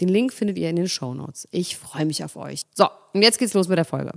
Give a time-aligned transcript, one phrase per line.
[0.00, 1.46] Den Link findet ihr in den Show Notes.
[1.50, 2.62] Ich freue mich auf euch.
[2.74, 4.12] So, und jetzt geht's los mit der Folge.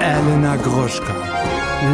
[0.00, 1.14] Elena Gruschka,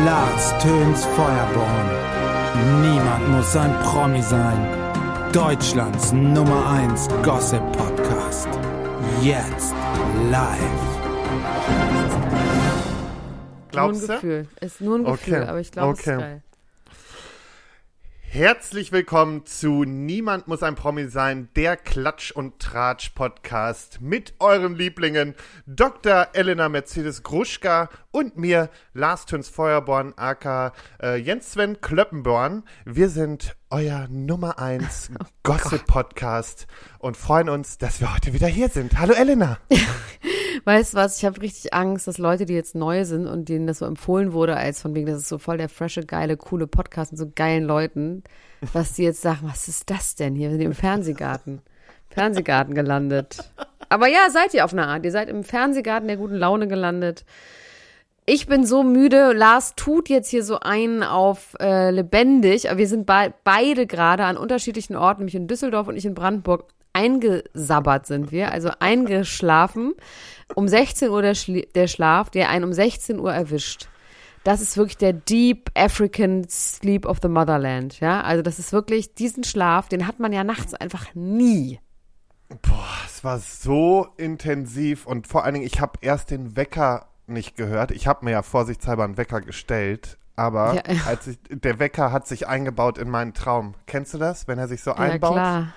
[0.05, 2.83] Lars Töns Feuerborn.
[2.83, 5.33] Niemand muss ein Promi sein.
[5.33, 8.49] Deutschlands Nummer 1 Gossip Podcast.
[9.23, 9.73] Jetzt
[10.31, 10.59] live.
[13.71, 14.49] Glaubst nur ein Gefühl.
[14.61, 15.49] Ist nur ein Gefühl, okay.
[15.49, 16.01] aber ich glaube, okay.
[16.01, 16.43] es ist geil.
[18.35, 24.75] Herzlich willkommen zu Niemand muss ein Promi sein, der Klatsch und Tratsch Podcast mit euren
[24.75, 25.35] Lieblingen
[25.67, 26.29] Dr.
[26.33, 32.63] Elena Mercedes Gruschka und mir Lars Töns Feuerborn aka äh, Jens Sven Klöppenborn.
[32.87, 36.67] Wir sind euer Nummer 1 oh Gossip Podcast
[37.01, 38.99] und freuen uns, dass wir heute wieder hier sind.
[38.99, 39.59] Hallo Elena.
[40.65, 43.67] Weißt du was, ich habe richtig Angst, dass Leute, die jetzt neu sind und denen
[43.67, 46.69] das so empfohlen wurde, als von wegen, das ist so voll der frische, geile, coole
[46.69, 48.23] Podcast mit so geilen Leuten,
[48.73, 50.51] was die jetzt sagen, was ist das denn hier?
[50.51, 51.63] Wir sind im Fernsehgarten.
[52.11, 53.39] Fernsehgarten gelandet.
[53.89, 55.05] Aber ja, seid ihr auf eine Art.
[55.05, 57.25] Ihr seid im Fernsehgarten der guten Laune gelandet.
[58.25, 59.33] Ich bin so müde.
[59.33, 62.71] Lars tut jetzt hier so einen auf äh, lebendig.
[62.71, 66.15] Aber wir sind be beide gerade an unterschiedlichen Orten, nämlich in Düsseldorf und ich in
[66.15, 66.67] Brandenburg.
[66.93, 69.95] Eingesabbert sind wir, also eingeschlafen
[70.55, 73.89] um 16 Uhr der, Schli der Schlaf, der einen um 16 Uhr erwischt.
[74.45, 78.23] Das ist wirklich der Deep African Sleep of the Motherland, ja.
[78.23, 81.79] Also das ist wirklich diesen Schlaf, den hat man ja nachts einfach nie.
[82.61, 87.57] Boah, es war so intensiv und vor allen Dingen, ich habe erst den Wecker nicht
[87.57, 87.93] gehört.
[87.93, 92.27] Ich habe mir ja vorsichtshalber einen Wecker gestellt, aber ja, als ich, der Wecker hat
[92.27, 93.75] sich eingebaut in meinen Traum.
[93.87, 95.33] Kennst du das, wenn er sich so ja, einbaut?
[95.33, 95.73] Klar.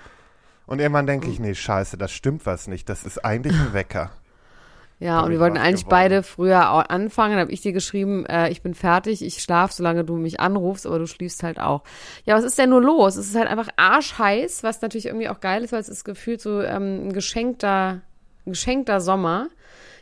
[0.66, 2.88] Und irgendwann denke ich, nee, scheiße, das stimmt was nicht.
[2.88, 4.10] Das ist eigentlich ein Wecker.
[4.98, 5.90] Ja, und wir wollten eigentlich geworden.
[5.90, 7.32] beide früher anfangen.
[7.32, 10.86] Dann habe ich dir geschrieben, äh, ich bin fertig, ich schlaf, solange du mich anrufst,
[10.86, 11.82] aber du schläfst halt auch.
[12.24, 13.16] Ja, was ist denn nur los?
[13.16, 16.40] Es ist halt einfach arschheiß, was natürlich irgendwie auch geil ist, weil es ist gefühlt
[16.40, 18.00] so ähm, ein geschenkter,
[18.46, 19.48] ein geschenkter Sommer.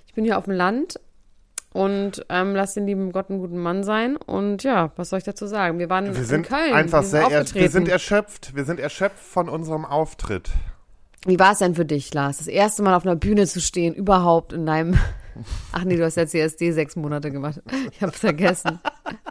[0.06, 1.00] Ich bin hier auf dem Land
[1.74, 4.16] und ähm, lass den lieben Gott einen guten Mann sein.
[4.16, 5.80] Und ja, was soll ich dazu sagen?
[5.80, 6.72] Wir waren wir sind in Köln.
[6.72, 8.54] Einfach wir sehr, wir sind erschöpft.
[8.54, 10.52] Wir sind erschöpft von unserem Auftritt.
[11.26, 13.92] Wie war es denn für dich, Lars, das erste Mal auf einer Bühne zu stehen,
[13.92, 14.96] überhaupt in deinem.
[15.72, 17.60] Ach nee, du hast ja CSD sechs Monate gemacht.
[17.90, 18.78] Ich hab's vergessen.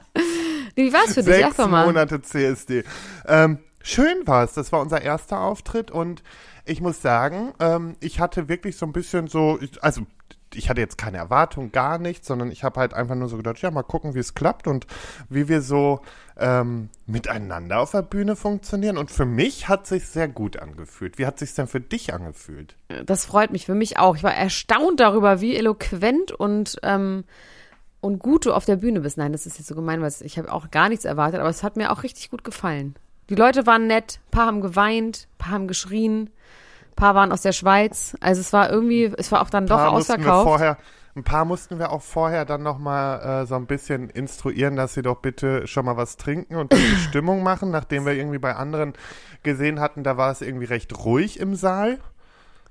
[0.76, 1.36] Wie war es für dich?
[1.36, 2.84] Sechs Monate CSD.
[3.26, 4.54] Ähm, schön war es.
[4.54, 6.24] Das war unser erster Auftritt und
[6.66, 10.02] ich muss sagen, ähm, ich hatte wirklich so ein bisschen so, also
[10.56, 13.62] ich hatte jetzt keine Erwartung, gar nichts, sondern ich habe halt einfach nur so gedacht,
[13.62, 14.88] ja, mal gucken, wie es klappt und
[15.30, 16.02] wie wir so
[16.38, 18.98] ähm, miteinander auf der Bühne funktionieren.
[18.98, 21.18] Und für mich hat sich sehr gut angefühlt.
[21.18, 22.76] Wie hat sich denn für dich angefühlt?
[23.06, 24.16] Das freut mich für mich auch.
[24.16, 27.24] Ich war erstaunt darüber, wie eloquent und ähm,
[28.04, 29.18] und gut du auf der Bühne bist.
[29.18, 31.64] Nein, das ist jetzt so gemein, weil ich habe auch gar nichts erwartet, aber es
[31.64, 32.96] hat mir auch richtig gut gefallen.
[33.30, 36.30] Die Leute waren nett, ein paar haben geweint, ein paar haben geschrien,
[36.96, 38.16] paar waren aus der Schweiz.
[38.20, 40.48] Also es war irgendwie, es war auch dann doch ausverkauft.
[40.48, 40.78] Vorher,
[41.16, 45.04] ein paar mussten wir auch vorher dann nochmal äh, so ein bisschen instruieren, dass sie
[45.04, 46.78] doch bitte schon mal was trinken und die
[47.08, 48.94] Stimmung machen, nachdem wir irgendwie bei anderen
[49.44, 52.00] gesehen hatten, da war es irgendwie recht ruhig im Saal.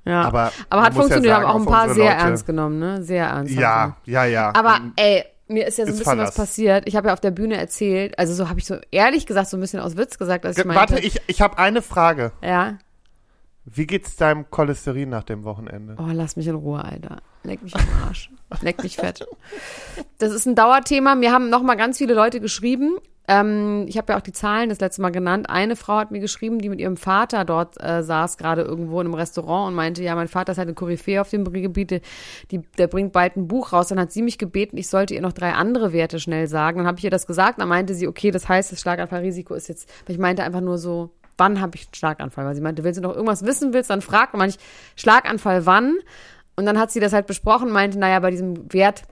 [0.05, 2.79] Ja, aber, aber hat funktioniert, ja sagen, haben auch ein paar sehr Leute, ernst genommen,
[2.81, 3.03] ne?
[3.03, 3.55] Sehr ernst.
[3.55, 4.53] Ja, ja, ja.
[4.55, 6.89] Aber ey, mir ist ja so ein bisschen was passiert.
[6.89, 9.57] Ich habe ja auf der Bühne erzählt, also so habe ich so ehrlich gesagt so
[9.57, 10.95] ein bisschen aus Witz gesagt, dass ich meinte.
[10.95, 12.33] Warte, ich, ich habe eine Frage.
[12.43, 12.79] Ja.
[13.65, 15.97] Wie geht's deinem Cholesterin nach dem Wochenende?
[15.99, 17.19] Oh, lass mich in Ruhe, Alter.
[17.45, 18.31] Leck mich am Arsch.
[18.61, 19.27] Leck mich fett.
[20.19, 21.15] Das ist ein Dauerthema.
[21.15, 22.99] Mir haben noch mal ganz viele Leute geschrieben.
[23.29, 25.49] Ähm, ich habe ja auch die Zahlen das letzte Mal genannt.
[25.49, 29.07] Eine Frau hat mir geschrieben, die mit ihrem Vater dort äh, saß, gerade irgendwo in
[29.07, 32.03] einem Restaurant und meinte, ja, mein Vater ist halt eine Koryphäe auf dem Gebiet,
[32.51, 33.89] die, der bringt bald ein Buch raus.
[33.89, 36.79] Dann hat sie mich gebeten, ich sollte ihr noch drei andere Werte schnell sagen.
[36.79, 37.61] Dann habe ich ihr das gesagt.
[37.61, 41.11] Dann meinte sie, okay, das heißt, das Schlaganfallrisiko ist jetzt, ich meinte einfach nur so,
[41.39, 42.45] wann habe ich einen Schlaganfall?
[42.45, 44.33] Weil sie meinte, wenn du noch irgendwas wissen willst, dann frag.
[44.35, 44.59] Und meine ich,
[44.97, 45.97] Schlaganfall wann?
[46.57, 49.03] Und dann hat sie das halt besprochen, meinte, naja, bei diesem Wert,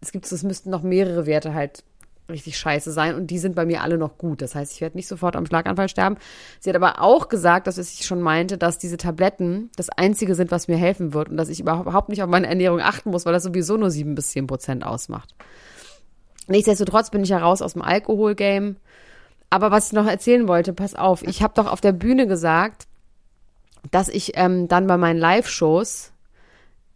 [0.00, 1.84] es gibt, es müssten noch mehrere Werte halt
[2.28, 4.42] richtig scheiße sein und die sind bei mir alle noch gut.
[4.42, 6.16] Das heißt, ich werde nicht sofort am Schlaganfall sterben.
[6.58, 10.50] Sie hat aber auch gesagt, dass ich schon meinte, dass diese Tabletten das Einzige sind,
[10.50, 13.32] was mir helfen wird und dass ich überhaupt nicht auf meine Ernährung achten muss, weil
[13.32, 15.34] das sowieso nur sieben bis zehn Prozent ausmacht.
[16.48, 18.76] Nichtsdestotrotz bin ich ja raus aus dem Alkohol-Game.
[19.50, 22.86] Aber was ich noch erzählen wollte, pass auf, ich habe doch auf der Bühne gesagt,
[23.90, 26.12] dass ich ähm, dann bei meinen Live-Shows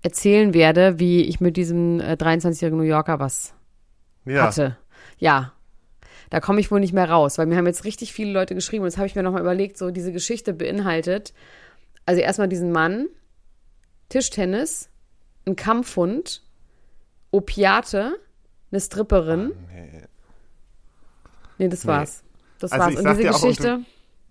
[0.02, 3.54] erzählen werde, wie ich mit diesem äh, 23-jährigen New Yorker was
[4.24, 4.44] Ja.
[4.44, 4.76] hatte.
[5.18, 5.52] Ja.
[6.30, 8.82] Da komme ich wohl nicht mehr raus, weil mir haben jetzt richtig viele Leute geschrieben
[8.84, 11.34] und das habe ich mir nochmal überlegt, so diese Geschichte beinhaltet.
[12.06, 13.08] Also erstmal diesen Mann,
[14.08, 14.88] Tischtennis,
[15.46, 16.42] ein Kampfhund,
[17.30, 18.16] Opiate,
[18.70, 19.52] eine Stripperin.
[19.72, 20.02] nee.
[21.58, 22.22] Nee, das war's.
[22.60, 22.96] Das Also war's.
[22.96, 23.80] Und diese dir auch, und du- Geschichte.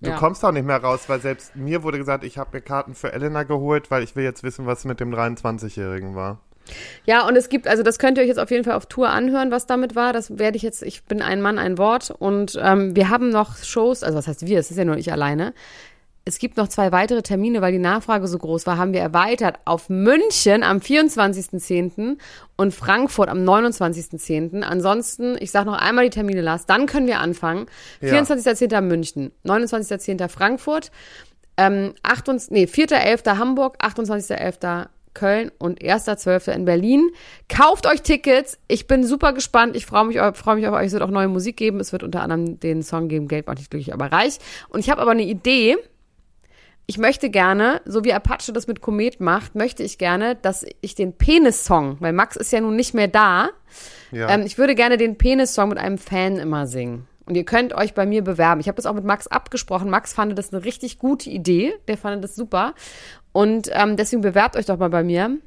[0.02, 0.16] Du Ja.
[0.16, 3.12] kommst auch nicht mehr raus, weil selbst mir wurde gesagt, ich habe mir Karten für
[3.12, 6.40] Elena geholt, weil ich will jetzt wissen, was mit dem 23-Jährigen war.
[7.06, 9.10] Ja, und es gibt, also das könnt ihr euch jetzt auf jeden Fall auf Tour
[9.10, 10.14] anhören, was damit war.
[10.14, 12.12] Das werde ich jetzt, ich bin ein Mann, ein Wort.
[12.18, 15.12] Und ähm, wir haben noch Shows, also was heißt wir, es ist ja nur ich
[15.12, 15.54] alleine.
[16.30, 19.58] Es gibt noch zwei weitere Termine, weil die Nachfrage so groß war, haben wir erweitert
[19.66, 22.18] auf München am 24.10.
[22.56, 24.62] und Frankfurt am 29.10.
[24.62, 27.66] Ansonsten, ich sage noch einmal die Termine, Lars, dann können wir anfangen.
[28.00, 28.14] Ja.
[28.14, 28.80] 24.10.
[28.82, 30.30] München, 29.10.
[30.30, 30.92] Frankfurt,
[31.58, 33.40] ähm, 28, nee, 4.11.
[33.40, 34.90] Hamburg, 28.11.
[35.16, 36.52] Köln und 1.12.
[36.52, 37.10] in Berlin.
[37.50, 38.60] Kauft euch Tickets.
[38.68, 39.76] Ich bin super gespannt.
[39.76, 40.86] Ich freue mich, freue mich auf euch.
[40.86, 41.80] Es wird auch neue Musik geben.
[41.80, 44.38] Es wird unter anderem den Song geben, Geld macht nicht glücklich, aber reich.
[44.70, 45.76] Und ich habe aber eine Idee.
[46.90, 50.96] Ich möchte gerne, so wie Apache das mit Komet macht, möchte ich gerne, dass ich
[50.96, 53.50] den Penis-Song, weil Max ist ja nun nicht mehr da,
[54.12, 54.28] Ja.
[54.28, 57.08] ähm, ich würde gerne den Penis-Song mit einem Fan immer singen.
[57.28, 58.60] Und ihr könnt euch bei mir bewerben.
[58.60, 59.92] Ich habe das auch mit Max abgesprochen.
[59.92, 61.76] Max fand das eine richtig gute Idee.
[61.88, 62.74] Der fand das super.
[63.34, 65.38] Und ähm, deswegen bewerbt euch doch mal bei mir.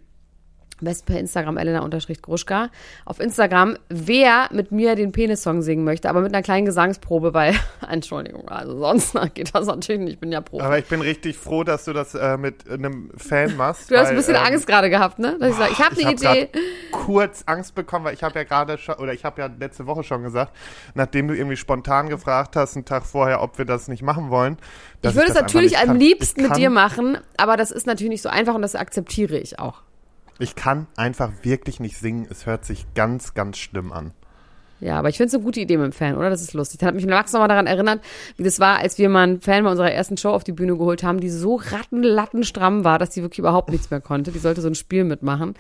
[0.82, 2.69] Am besten per Instagram Elena-Gruschka.
[3.05, 7.55] Auf Instagram, wer mit mir den Penis-Song singen möchte, aber mit einer kleinen Gesangsprobe, weil,
[7.88, 10.64] Entschuldigung, also sonst geht das natürlich nicht, ich bin ja Profi.
[10.64, 13.93] Aber ich bin richtig froh, dass du das äh, mit einem Fan machst.
[13.93, 15.37] du hast weil, ein bisschen ähm, Angst gerade gehabt, ne?
[15.38, 16.49] Dass ich sage, ich habe eine Idee.
[16.90, 20.02] kurz Angst bekommen, weil ich habe ja gerade schon, oder ich habe ja letzte Woche
[20.02, 20.52] schon gesagt,
[20.94, 24.56] nachdem du irgendwie spontan gefragt hast, einen Tag vorher, ob wir das nicht machen wollen.
[25.00, 25.99] Ich würde es natürlich am kann.
[26.00, 29.61] liebsten mit dir machen, aber das ist natürlich nicht so einfach und das akzeptiere ich
[29.61, 29.82] auch.
[30.38, 32.26] Ich kann einfach wirklich nicht singen.
[32.31, 34.12] Es hört sich ganz, ganz schlimm an.
[34.81, 36.29] Ja, aber ich finde es eine gute Idee mit dem Fan, oder?
[36.29, 36.81] Das ist lustig.
[36.81, 38.00] Das hat mich Max nochmal daran erinnert,
[38.37, 40.76] wie das war, als wir mal einen Fan bei unserer ersten Show auf die Bühne
[40.76, 44.32] geholt haben, die so rattenlattenstramm war, dass die wirklich überhaupt nichts mehr konnte.
[44.32, 45.55] Die sollte so ein Spiel mitmachen.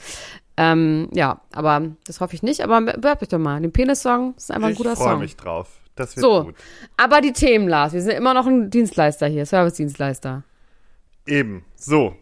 [0.56, 2.62] Ähm, ja, aber das hoffe ich nicht.
[2.62, 3.60] Aber bewerbt euch doch mal.
[3.60, 5.20] Den Penis-Song ist einfach ein ich guter freue Song.
[5.20, 5.68] mich drauf.
[5.94, 6.54] Das wird So, gut.
[6.96, 7.92] aber die Themen, Lars.
[7.92, 10.42] Wir sind immer noch ein Dienstleister hier, Service-Dienstleister.
[11.26, 11.64] Eben.
[11.76, 12.16] So.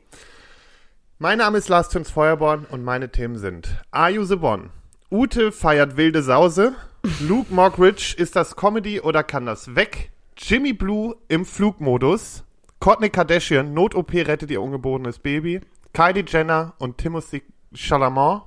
[1.23, 4.71] Mein Name ist Lars Töns Feuerborn und meine Themen sind Are You the One?
[5.11, 6.73] Ute feiert wilde Sause.
[7.21, 10.13] Luke Mockridge, ist das Comedy oder kann das weg?
[10.39, 12.43] Jimmy Blue im Flugmodus.
[12.79, 15.61] Courtney Kardashian, Not-OP rettet ihr ungeborenes Baby.
[15.93, 17.43] Kylie Jenner und Timothy
[17.75, 18.41] Chalamet,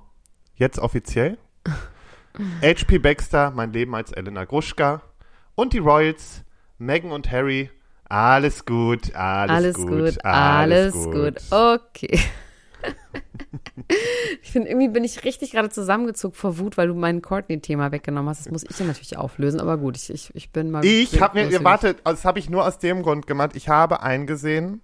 [0.55, 1.37] jetzt offiziell.
[2.63, 5.03] HP Baxter, mein Leben als Elena Gruschka.
[5.53, 6.43] Und die Royals,
[6.79, 7.69] Meghan und Harry,
[8.09, 11.35] alles gut, alles, Alles gut, gut, alles gut.
[11.51, 12.19] Okay.
[14.41, 18.29] Ich finde, irgendwie bin ich richtig gerade zusammengezuckt vor Wut, weil du mein Courtney-Thema weggenommen
[18.29, 18.45] hast.
[18.45, 20.83] Das muss ich ja natürlich auflösen, aber gut, ich, ich, ich bin mal.
[20.85, 21.65] Ich habe mir, großzügig.
[21.65, 23.51] warte, das habe ich nur aus dem Grund gemacht.
[23.55, 24.81] Ich habe eingesehen,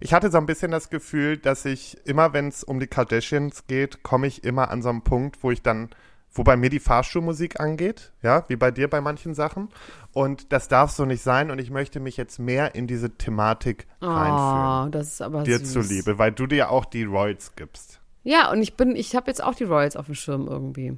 [0.00, 3.66] ich hatte so ein bisschen das Gefühl, dass ich immer, wenn es um die Kardashians
[3.66, 5.90] geht, komme ich immer an so einen Punkt, wo ich dann,
[6.32, 9.68] wo bei mir die Fahrstuhlmusik angeht, ja, wie bei dir bei manchen Sachen.
[10.12, 13.86] Und das darf so nicht sein und ich möchte mich jetzt mehr in diese Thematik
[14.00, 14.88] reinführen.
[14.88, 15.72] Oh, das ist aber Dir süß.
[15.72, 18.00] zuliebe, weil du dir auch die Royals gibst.
[18.24, 20.96] Ja, und ich bin, ich habe jetzt auch die Royals auf dem Schirm irgendwie.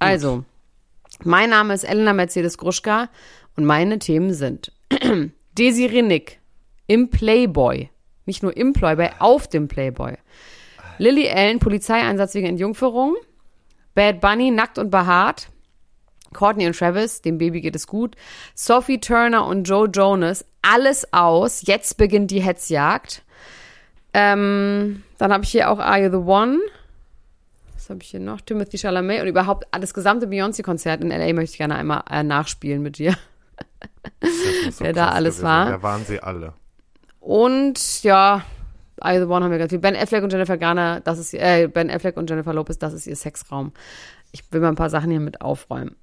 [0.00, 0.44] Also,
[1.24, 3.08] mein Name ist Elena Mercedes Gruschka
[3.56, 4.72] und meine Themen sind
[5.58, 6.40] Desiree Nick
[6.86, 7.90] im Playboy.
[8.26, 10.14] Nicht nur im Playboy, auf dem Playboy.
[10.98, 13.16] Lily Allen, Polizeieinsatz wegen Entjungferung.
[13.98, 15.48] Bad Bunny, nackt und behaart.
[16.32, 18.14] Courtney und Travis, dem Baby geht es gut.
[18.54, 21.62] Sophie Turner und Joe Jonas, alles aus.
[21.66, 23.24] Jetzt beginnt die Hetzjagd.
[24.14, 26.60] Ähm, dann habe ich hier auch Are You the One?
[27.74, 28.40] Was habe ich hier noch?
[28.40, 31.32] Timothy Chalamet und überhaupt das gesamte Beyoncé-Konzert in L.A.
[31.32, 33.16] möchte ich gerne einmal äh, nachspielen mit dir.
[34.70, 35.70] So Wer da alles gewesen war.
[35.72, 36.52] Da waren sie alle.
[37.18, 38.44] Und ja,
[39.02, 39.78] The One haben wir ganz viel.
[39.78, 43.06] Ben Affleck und Jennifer Garner, das ist äh, Ben Affleck und Jennifer Lopez, das ist
[43.06, 43.72] ihr Sexraum.
[44.32, 45.96] Ich will mal ein paar Sachen hier mit aufräumen.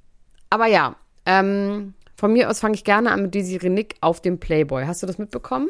[0.50, 4.40] Aber ja, ähm, von mir aus fange ich gerne an mit Desiree Nick auf dem
[4.40, 4.86] Playboy.
[4.86, 5.70] Hast du das mitbekommen?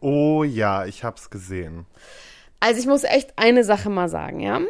[0.00, 1.86] Oh ja, ich hab's gesehen.
[2.60, 4.60] Also ich muss echt eine Sache mal sagen, ja.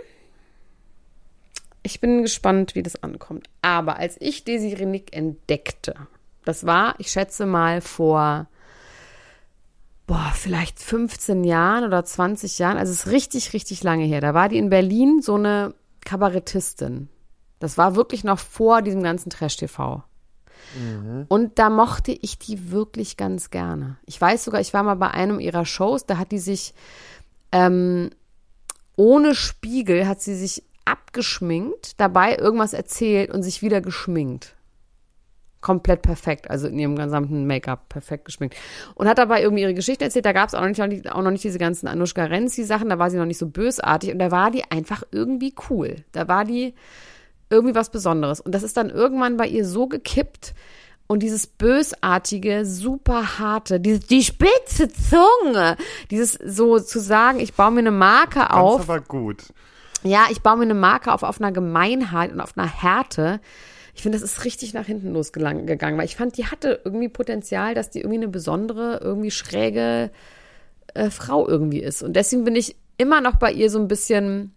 [1.82, 3.48] Ich bin gespannt, wie das ankommt.
[3.62, 5.94] Aber als ich Desiree Nick entdeckte,
[6.44, 8.46] das war, ich schätze mal vor,
[10.09, 14.21] boah, vielleicht 15 Jahren oder 20 Jahren, also es ist richtig, richtig lange her.
[14.21, 15.75] Da war die in Berlin so eine
[16.05, 17.09] Kabarettistin.
[17.61, 20.03] Das war wirklich noch vor diesem ganzen Trash-TV.
[21.29, 23.99] Und da mochte ich die wirklich ganz gerne.
[24.07, 26.75] Ich weiß sogar, ich war mal bei einem ihrer Shows, da hat die sich
[27.53, 28.11] ähm,
[28.97, 34.57] ohne Spiegel, hat sie sich abgeschminkt, dabei irgendwas erzählt und sich wieder geschminkt.
[35.61, 38.57] Komplett perfekt, also in ihrem gesamten Make-up perfekt geschminkt.
[38.95, 40.25] Und hat dabei irgendwie ihre Geschichte erzählt.
[40.25, 43.11] Da gab es auch, noch nicht- auch noch nicht diese ganzen Anushka Renzi-Sachen, da war
[43.11, 45.97] sie noch nicht so bösartig und da war die einfach irgendwie cool.
[46.12, 46.75] Da war die
[47.50, 48.41] irgendwie was Besonderes.
[48.41, 50.55] Und das ist dann irgendwann bei ihr so gekippt.
[51.11, 55.77] Und dieses bösartige, super harte, diese, die spitze Zunge,
[56.11, 58.83] dieses so zu sagen, ich baue mir eine Marke auf.
[58.83, 59.45] aber gut.
[60.03, 63.41] Ja, ich baue mir eine Marke auf, auf einer Gemeinheit und auf einer Härte.
[63.99, 67.75] Ich finde, das ist richtig nach hinten losgegangen, weil ich fand, die hatte irgendwie Potenzial,
[67.75, 70.12] dass die irgendwie eine besondere, irgendwie schräge
[70.95, 72.05] äh, Frau irgendwie ist.
[72.05, 74.55] Und deswegen bin ich immer noch bei ihr so ein bisschen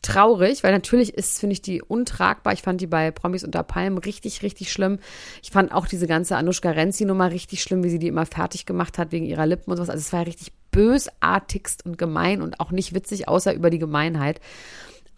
[0.00, 2.54] traurig, weil natürlich ist, finde ich, die untragbar.
[2.54, 4.98] Ich fand die bei Promis unter Palmen richtig, richtig schlimm.
[5.42, 8.96] Ich fand auch diese ganze Anushka Renzi-Nummer richtig schlimm, wie sie die immer fertig gemacht
[8.96, 9.90] hat wegen ihrer Lippen und sowas.
[9.90, 13.78] Also es war ja richtig bösartigst und gemein und auch nicht witzig, außer über die
[13.78, 14.40] Gemeinheit.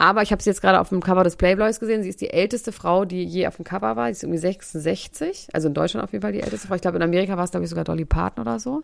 [0.03, 2.03] Aber ich habe sie jetzt gerade auf dem Cover des Playboys gesehen.
[2.03, 4.07] Sie ist die älteste Frau, die je auf dem Cover war.
[4.07, 5.47] Sie ist irgendwie 66.
[5.53, 6.75] Also in Deutschland auf jeden Fall die älteste Frau.
[6.75, 8.83] Ich glaube, in Amerika war es, glaube ich, sogar Dolly Parton oder so.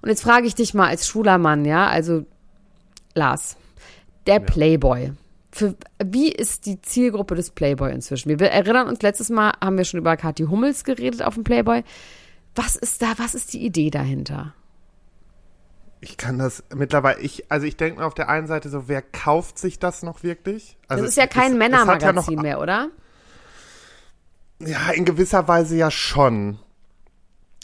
[0.00, 2.24] Und jetzt frage ich dich mal als schwuler Mann, ja, also
[3.16, 3.56] Lars,
[4.28, 5.10] der Playboy.
[5.50, 8.28] Für, wie ist die Zielgruppe des Playboy inzwischen?
[8.28, 11.82] Wir erinnern uns, letztes Mal haben wir schon über Kathi Hummels geredet auf dem Playboy.
[12.54, 14.54] Was ist da, was ist die Idee dahinter?
[16.04, 19.00] Ich kann das mittlerweile, ich, also ich denke mir auf der einen Seite so, wer
[19.00, 20.76] kauft sich das noch wirklich?
[20.86, 22.88] Das Also ist ja kein es- Männermagazin ja, noch, mehr, oder?
[24.58, 26.58] ja, in gewisser Weise ja schon.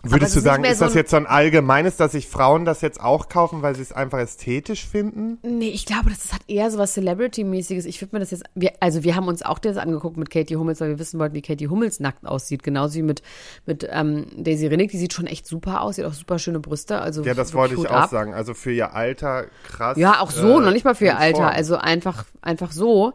[0.02, 2.80] Es Würdest du sagen, ist so das jetzt so ein allgemeines, dass sich Frauen das
[2.80, 5.38] jetzt auch kaufen, weil sie es einfach ästhetisch finden?
[5.42, 7.85] Nee, ich glaube, das hat eher so was Celebrity-mäßiges.
[7.85, 10.57] Ich würde mir das jetzt, wir, also wir haben uns auch das angeguckt mit Katie
[10.57, 12.62] Hummels, weil wir wissen wollten, wie Katie Hummels nackt aussieht.
[12.62, 13.23] Genauso wie mit,
[13.66, 16.61] mit ähm, Daisy Rinnick, die sieht schon echt super aus, die hat auch super schöne
[16.61, 17.00] Brüste.
[17.00, 18.11] Also Ja, das wollte ich auch ab.
[18.11, 18.33] sagen.
[18.33, 19.99] Also für ihr Alter krass.
[19.99, 21.42] Ja, auch so, äh, noch nicht mal für ihr Alter.
[21.42, 21.52] Form.
[21.54, 23.12] Also einfach, einfach so.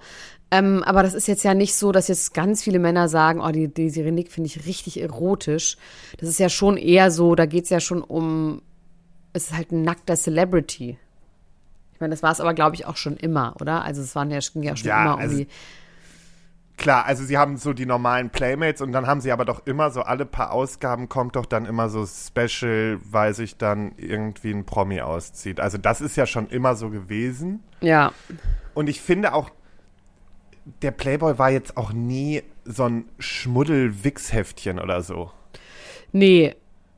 [0.56, 3.52] Ähm, aber das ist jetzt ja nicht so, dass jetzt ganz viele Männer sagen, oh,
[3.52, 5.78] die, die Sirenik finde ich richtig erotisch.
[6.18, 8.62] Das ist ja schon eher so, da geht's ja schon um,
[9.34, 10.98] es ist halt ein nackter Celebrity.
[11.94, 13.84] Ich meine, das war es aber, glaube ich, auch schon immer, oder?
[13.84, 15.48] Also es waren ja, ging ja schon Ja, immer um also die.
[16.78, 19.92] Klar, also sie haben so die normalen Playmates und dann haben sie aber doch immer
[19.92, 24.66] so alle paar Ausgaben kommt doch dann immer so Special, weil sich dann irgendwie ein
[24.66, 25.60] Promi auszieht.
[25.60, 27.64] Also das ist ja schon immer so gewesen.
[27.80, 28.12] Ja.
[28.74, 29.52] Und ich finde auch,
[30.82, 35.32] der Playboy war jetzt auch nie so ein Schmuddel-Wix-Heftchen oder so.
[36.12, 36.56] Nee.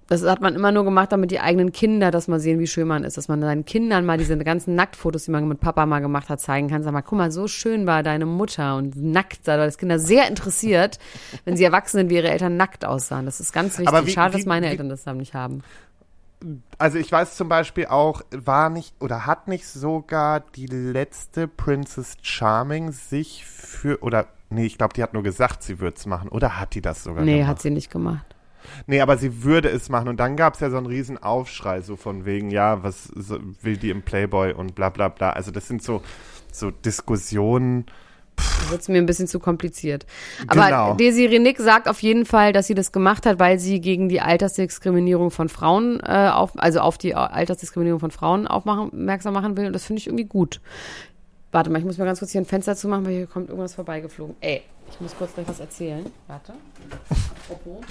[0.10, 2.88] Das hat man immer nur gemacht, damit die eigenen Kinder das mal sehen, wie schön
[2.88, 3.18] man ist.
[3.18, 6.40] Dass man seinen Kindern mal diese ganzen Nacktfotos, die man mit Papa mal gemacht hat,
[6.40, 6.82] zeigen kann.
[6.82, 9.58] Sag mal, guck mal, so schön war deine Mutter und nackt sah.
[9.58, 10.98] Das Kinder sehr interessiert,
[11.44, 13.26] wenn sie erwachsen sind, wie ihre Eltern nackt aussahen.
[13.26, 13.90] Das ist ganz wichtig.
[13.90, 15.62] Aber wie- Schade, wie- dass meine wie- Eltern das dann nicht haben.
[16.78, 22.16] Also ich weiß zum Beispiel auch, war nicht oder hat nicht sogar die letzte Princess
[22.22, 26.30] Charming sich für, oder, nee, ich glaube, die hat nur gesagt, sie würde es machen.
[26.30, 27.48] Oder hat die das sogar Nee, gemacht?
[27.50, 28.36] hat sie nicht gemacht.
[28.86, 30.10] Nee, aber sie würde es machen.
[30.10, 33.40] Und dann gab es ja so einen riesen Aufschrei, so von wegen, ja, was so,
[33.62, 35.32] will die im Playboy und bla bla bla.
[35.32, 36.04] Also das sind so,
[36.52, 37.86] so Diskussionen.
[38.70, 40.06] Wird es mir ein bisschen zu kompliziert.
[40.48, 40.94] Aber Genau.
[40.96, 44.20] Desiree Nick sagt auf jeden Fall, dass sie das gemacht hat, weil sie gegen die
[44.22, 49.68] Altersdiskriminierung von Frauen äh, auf, also auf die Altersdiskriminierung von Frauen aufmachen, aufmerksam machen will.
[49.68, 50.60] Und das finde ich irgendwie gut.
[51.52, 53.74] Warte mal, ich muss mal ganz kurz hier ein Fenster zumachen, weil hier kommt irgendwas
[53.76, 54.36] vorbeigeflogen.
[54.42, 56.06] Ey, ich muss kurz gleich was erzählen.
[56.28, 56.54] Warte.
[57.10, 57.84] Apropos.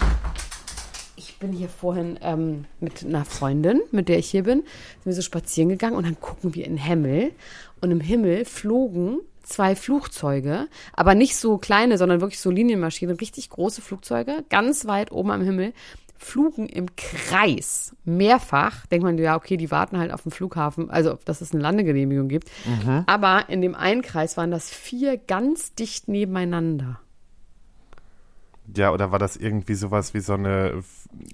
[1.19, 5.13] Ich bin hier vorhin ähm, mit einer Freundin, mit der ich hier bin, sind wir
[5.15, 7.33] so spazieren gegangen und dann gucken wir in den Himmel.
[7.81, 13.49] Und im Himmel flogen zwei Flugzeuge, aber nicht so kleine, sondern wirklich so Linienmaschinen, richtig
[13.51, 15.73] große Flugzeuge, ganz weit oben am Himmel,
[16.19, 18.87] flogen im Kreis mehrfach.
[18.87, 22.29] Denkt man, ja, okay, die warten halt auf dem Flughafen, also dass es eine Landegenehmigung
[22.29, 22.51] gibt.
[23.07, 27.01] Aber in dem einen Kreis waren das vier ganz dicht nebeneinander.
[28.75, 30.83] Ja, oder war das irgendwie sowas wie so eine.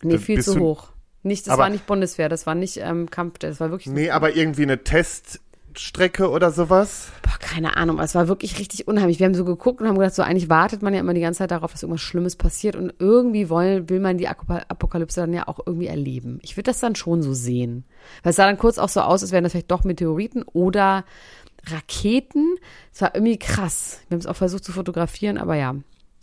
[0.02, 0.88] Nee, äh, viel zu hoch.
[1.22, 4.10] Nicht, das Aber- war nicht Bundeswehr, das war nicht ähm, Kampf, das war wirklich Nee,
[4.10, 4.82] aber irgendwie eine
[5.74, 7.08] Teststrecke oder sowas?
[7.22, 9.18] Boah, keine Ahnung, es war wirklich richtig unheimlich.
[9.18, 11.38] Wir haben so geguckt und haben gedacht, so eigentlich wartet man ja immer die ganze
[11.38, 15.32] Zeit darauf, dass irgendwas Schlimmes passiert und irgendwie wollen, will man die Apoka- Apokalypse dann
[15.32, 16.38] ja auch irgendwie erleben.
[16.42, 17.84] Ich würde das dann schon so sehen.
[18.22, 21.04] Weil es sah dann kurz auch so aus, als wären das vielleicht doch Meteoriten oder
[21.66, 22.56] Raketen.
[22.92, 24.00] Es war irgendwie krass.
[24.08, 25.74] Wir haben es auch versucht zu fotografieren, aber ja.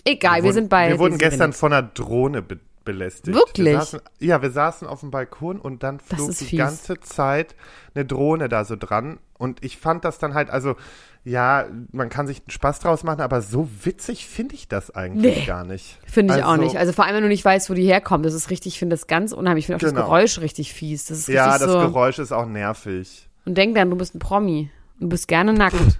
[0.05, 0.89] Egal, wir, wurden- sind bei.
[0.89, 3.35] Wir wurden gestern von einer Drohne be belästigt.
[3.37, 3.67] Wirklich?
[3.67, 6.57] Wir saßen, ja, wir saßen auf dem Balkon und dann flog die fies.
[6.57, 7.53] ganze Zeit
[7.93, 9.19] eine Drohne da so dran.
[9.39, 10.75] Und ich fand das dann halt, also,
[11.23, 15.45] ja, man kann sich Spaß draus machen, aber so witzig finde ich das eigentlich Nee.
[15.45, 15.97] gar nicht.
[16.05, 16.77] Finde ich auch Also, nicht.
[16.77, 18.25] Also vor allem, wenn du nicht weißt, wo die herkommt.
[18.25, 19.63] Das ist richtig, ich finde das ganz unheimlich.
[19.63, 20.01] Ich finde auch Genau.
[20.01, 21.05] das Geräusch richtig fies.
[21.05, 21.79] Das ist richtig Ja, das so.
[21.79, 23.27] Geräusch ist auch nervig.
[23.45, 24.69] Und denk dann, du bist ein Promi.
[24.99, 25.75] Und du bist gerne nackt.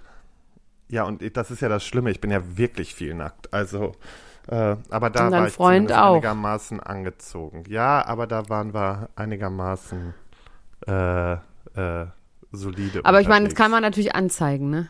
[0.91, 2.09] Ja, und das ist ja das Schlimme.
[2.09, 3.53] Ich bin ja wirklich viel nackt.
[3.53, 3.91] Also,
[4.47, 6.13] äh, aber da war ich Freund auch.
[6.15, 7.63] einigermaßen angezogen.
[7.67, 10.15] Ja, aber da waren wir einigermaßen
[10.87, 11.37] äh, äh,
[12.51, 13.01] solide.
[13.03, 14.89] Aber ich meine, das kann man natürlich anzeigen, ne?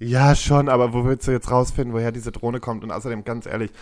[0.00, 2.84] Ja, schon, aber wo willst du jetzt rausfinden, woher diese Drohne kommt?
[2.84, 3.72] Und außerdem, ganz ehrlich,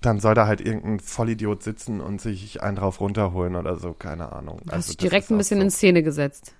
[0.00, 4.32] dann soll da halt irgendein Vollidiot sitzen und sich einen drauf runterholen oder so, keine
[4.32, 4.60] Ahnung.
[4.64, 5.64] Du hast Also, dich das direkt ein bisschen so.
[5.64, 6.54] in Szene gesetzt.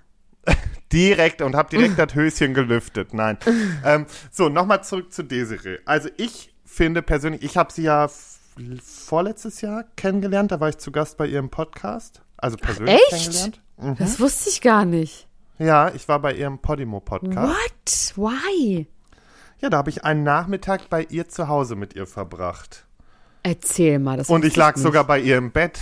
[0.93, 3.15] Direkt und hab direkt das Höschen gelüftet.
[3.15, 3.39] Nein.
[3.83, 5.79] ähm, so, nochmal zurück zu Desiree.
[5.85, 8.07] Also ich finde persönlich, ich habe sie ja
[8.83, 12.21] vorletztes Jahr kennengelernt, da war ich zu Gast bei ihrem Podcast.
[12.37, 13.09] Also persönlich echt?
[13.09, 13.61] kennengelernt.
[13.77, 13.95] Mhm.
[13.97, 15.24] Das wusste ich gar nicht.
[15.57, 18.17] Ja, ich war bei ihrem Podimo-Podcast.
[18.17, 18.31] What?
[18.33, 18.87] Why?
[19.59, 22.85] Ja, da habe ich einen Nachmittag bei ihr zu Hause mit ihr verbracht.
[23.43, 24.17] Erzähl mal.
[24.17, 24.83] Das Und ich lag nicht.
[24.83, 25.79] sogar bei ihr im Bett.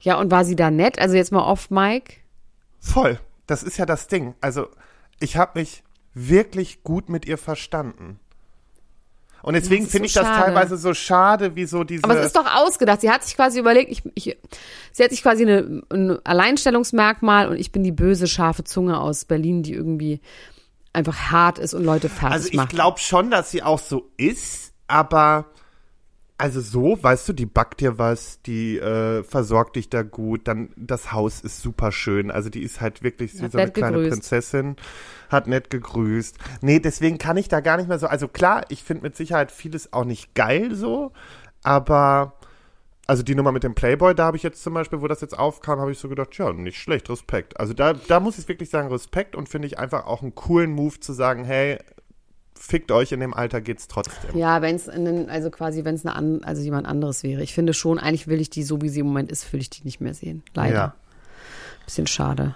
[0.00, 0.98] Ja, und war sie da nett?
[0.98, 2.14] Also jetzt mal off Mike.
[2.80, 3.18] Voll.
[3.46, 4.34] Das ist ja das Ding.
[4.40, 4.68] Also,
[5.20, 8.20] ich habe mich wirklich gut mit ihr verstanden.
[9.42, 10.44] Und deswegen finde so ich das schade.
[10.44, 12.04] teilweise so schade, wie so diese.
[12.04, 13.00] Aber es ist doch ausgedacht.
[13.00, 14.36] Sie hat sich quasi überlegt, ich, ich,
[14.92, 19.24] sie hat sich quasi eine, ein Alleinstellungsmerkmal und ich bin die böse, scharfe Zunge aus
[19.24, 20.20] Berlin, die irgendwie
[20.92, 22.70] einfach hart ist und Leute fertig also ich macht.
[22.70, 25.46] glaube schon, dass sie auch so ist, aber
[26.38, 30.70] also so, weißt du, die backt dir was, die äh, versorgt dich da gut, dann
[30.76, 33.96] das Haus ist super schön, also die ist halt wirklich wie Hat so eine kleine
[33.96, 34.12] gegrüßt.
[34.12, 34.76] Prinzessin,
[35.30, 36.38] hat nett gegrüßt.
[36.60, 39.50] Nee, deswegen kann ich da gar nicht mehr so, also klar, ich finde mit Sicherheit
[39.50, 41.12] vieles auch nicht geil so,
[41.64, 42.34] aber
[43.08, 45.36] also die Nummer mit dem Playboy, da habe ich jetzt zum Beispiel, wo das jetzt
[45.36, 47.58] aufkam, habe ich so gedacht, ja, nicht schlecht, Respekt.
[47.58, 50.70] Also da, da muss ich wirklich sagen, Respekt und finde ich einfach auch einen coolen
[50.70, 51.78] Move zu sagen, hey,
[52.58, 54.36] fickt euch, in dem Alter geht's trotzdem.
[54.36, 57.42] Ja, wenn es also quasi, wenn es eine also jemand anderes wäre.
[57.42, 59.70] Ich finde schon, eigentlich will ich die, so wie sie im Moment ist, will ich
[59.70, 60.42] die nicht mehr sehen.
[60.54, 60.74] Leider.
[60.74, 60.94] Ja.
[61.84, 62.54] Bisschen schade.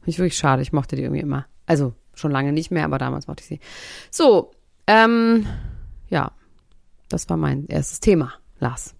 [0.00, 0.62] Finde ich wirklich schade.
[0.62, 1.46] Ich mochte die irgendwie immer.
[1.66, 3.60] Also schon lange nicht mehr, aber damals mochte ich sie.
[4.10, 4.52] So,
[4.86, 5.46] ähm,
[6.08, 6.32] ja,
[7.08, 8.94] das war mein erstes Thema, Lars.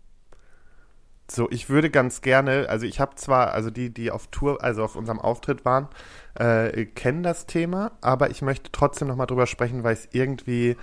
[1.30, 4.84] So, ich würde ganz gerne, also ich habe zwar, also die, die auf Tour, also
[4.84, 5.88] auf unserem Auftritt waren,
[6.34, 10.76] äh, kennen das Thema, aber ich möchte trotzdem nochmal drüber sprechen, weil ich es irgendwie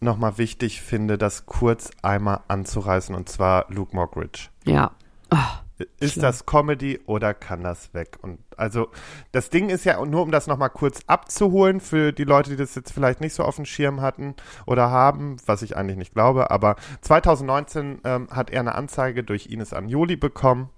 [0.00, 4.48] nochmal wichtig finde, das kurz einmal anzureißen, und zwar Luke Mockridge.
[4.64, 4.92] Ja.
[5.32, 6.22] Oh, Ist Schlimm.
[6.22, 8.18] das Comedy oder kann das weg?
[8.22, 8.88] Und also
[9.32, 12.56] das Ding ist ja, und nur um das nochmal kurz abzuholen für die Leute, die
[12.56, 14.34] das jetzt vielleicht nicht so auf dem Schirm hatten
[14.66, 19.46] oder haben, was ich eigentlich nicht glaube, aber 2019 ähm, hat er eine Anzeige durch
[19.50, 20.70] Ines Anjoli bekommen.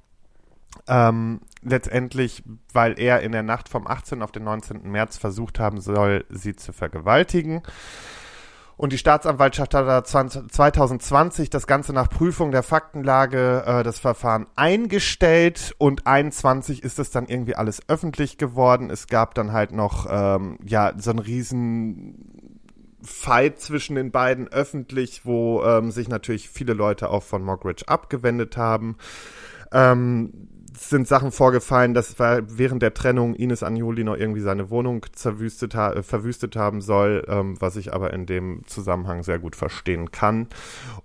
[0.87, 2.43] Ähm, letztendlich,
[2.73, 4.23] weil er in der Nacht vom 18.
[4.23, 4.91] auf den 19.
[4.91, 7.63] März versucht haben soll, sie zu vergewaltigen.
[8.81, 13.99] Und die Staatsanwaltschaft hat da 20, 2020 das Ganze nach Prüfung der Faktenlage äh, das
[13.99, 18.89] Verfahren eingestellt und 21 ist es dann irgendwie alles öffentlich geworden.
[18.89, 22.51] Es gab dann halt noch ähm, ja so einen riesen
[23.03, 28.57] Fight zwischen den beiden öffentlich, wo ähm, sich natürlich viele Leute auch von Mockridge abgewendet
[28.57, 28.97] haben.
[29.73, 30.49] Ähm,
[30.89, 35.93] sind Sachen vorgefallen, dass während der Trennung Ines Anjoli noch irgendwie seine Wohnung zerwüstet ha
[35.93, 40.49] äh, verwüstet haben soll, ähm, was ich aber in dem Zusammenhang sehr gut verstehen kann.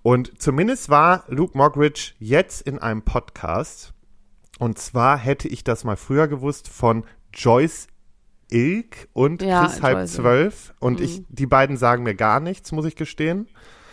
[0.02, 3.92] Und zumindest war Luke Mockridge jetzt in einem Podcast.
[4.58, 7.88] Und zwar hätte ich das mal früher gewusst von Joyce
[8.50, 10.72] Ilk und Ja, Chris halb zwölf.
[10.80, 13.48] Und ich, die beiden sagen mir gar nichts, muss ich gestehen.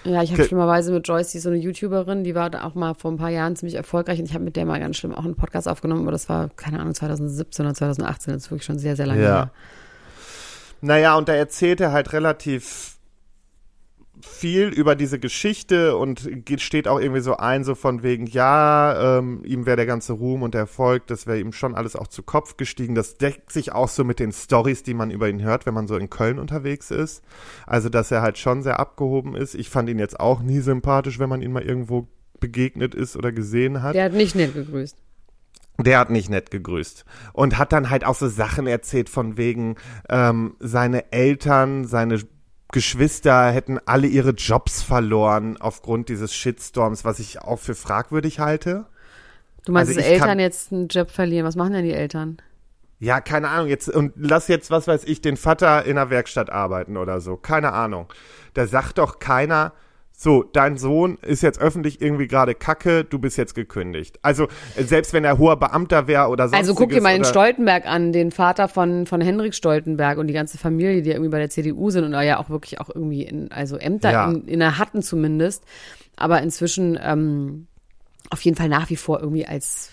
[0.05, 2.75] Ja, ich habe schlimmerweise mit Joyce, die ist so eine YouTuberin, die war da auch
[2.75, 5.13] mal vor ein paar Jahren ziemlich erfolgreich und ich habe mit der mal ganz schlimm
[5.15, 8.65] auch einen Podcast aufgenommen, aber das war, keine Ahnung, 2017 oder 2018, das ist wirklich
[8.65, 9.27] schon sehr, sehr lange Ja.
[9.35, 9.49] her.
[10.81, 12.92] Naja, und da erzählt er halt relativ
[14.23, 19.17] viel über diese Geschichte und geht, steht auch irgendwie so ein, so von wegen, ja,
[19.19, 22.07] ähm, ihm wäre der ganze Ruhm und der Erfolg, das wäre ihm schon alles auch
[22.07, 22.95] zu Kopf gestiegen.
[22.95, 25.87] Das deckt sich auch so mit den Stories, die man über ihn hört, wenn man
[25.87, 27.23] so in Köln unterwegs ist.
[27.67, 29.55] Also, dass er halt schon sehr abgehoben ist.
[29.55, 32.07] Ich fand ihn jetzt auch nie sympathisch, wenn man ihn mal irgendwo
[32.39, 33.95] begegnet ist oder gesehen hat.
[33.95, 34.97] Der hat nicht nett gegrüßt.
[35.79, 39.75] Der hat nicht nett gegrüßt und hat dann halt auch so Sachen erzählt von wegen
[40.07, 42.19] ähm, seine Eltern, seine
[42.73, 48.85] Geschwister hätten alle ihre Jobs verloren aufgrund dieses Shitstorms, was ich auch für fragwürdig halte.
[49.63, 52.37] Du meinst, Also dass Eltern kann- jetzt einen Job verlieren, was machen denn die Eltern?
[52.99, 56.49] ja, keine Ahnung, jetzt, und lass jetzt, was weiß ich, den Vater in der Werkstatt
[56.49, 57.35] arbeiten oder so.
[57.35, 58.07] Keine Ahnung.
[58.53, 59.73] Da sagt doch keiner,
[60.23, 64.19] so, dein Sohn ist jetzt öffentlich irgendwie gerade kacke, du bist jetzt gekündigt.
[64.21, 66.69] Also, äh, selbst wenn er hoher Beamter wäre oder sonstiges.
[66.69, 70.33] Also guck dir mal den Stoltenberg an, den Vater von, von Henrik Stoltenberg und die
[70.33, 73.51] ganze Familie, die irgendwie bei der CDU sind und ja auch wirklich auch irgendwie in,
[73.51, 74.31] also Ämter Ja.
[74.31, 75.63] in, inne hatten zumindest,
[76.15, 77.67] aber inzwischen ähm,
[78.29, 79.91] auf jeden Fall nach wie vor irgendwie als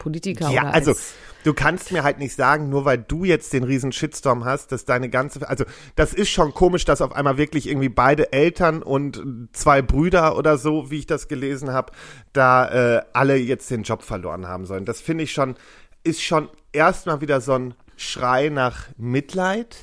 [0.00, 3.52] Politiker Ja, oder also als, du kannst mir halt nicht sagen, nur weil du jetzt
[3.52, 7.36] den riesen Shitstorm hast, dass deine ganze, also das ist schon komisch, dass auf einmal
[7.36, 11.92] wirklich irgendwie beide Eltern und zwei Brüder oder so, wie ich das gelesen habe,
[12.32, 14.84] da äh, alle jetzt den Job verloren haben sollen.
[14.84, 15.54] Das finde ich schon,
[16.02, 19.76] ist schon erstmal wieder so ein Schrei nach Mitleid.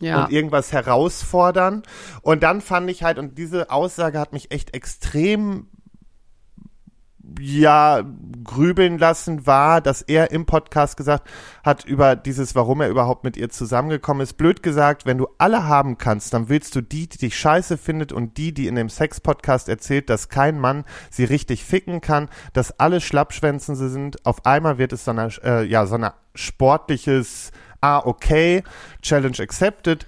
[0.00, 0.24] ja.
[0.24, 1.82] und irgendwas herausfordern.
[2.22, 5.68] Und dann fand ich halt, und diese Aussage hat mich echt extrem
[7.38, 8.02] ja
[8.44, 11.28] grübeln lassen war, dass er im Podcast gesagt
[11.62, 14.34] hat über dieses, warum er überhaupt mit ihr zusammengekommen ist.
[14.34, 18.12] Blöd gesagt, wenn du alle haben kannst, dann willst du die, die dich scheiße findet
[18.12, 22.78] und die, die in dem Sex-Podcast erzählt, dass kein Mann sie richtig ficken kann, dass
[22.78, 24.24] alle Schlappschwänzen sie sind.
[24.26, 28.62] Auf einmal wird es so eine, äh, ja, so eine sportliches, ah, okay,
[29.02, 30.06] Challenge accepted.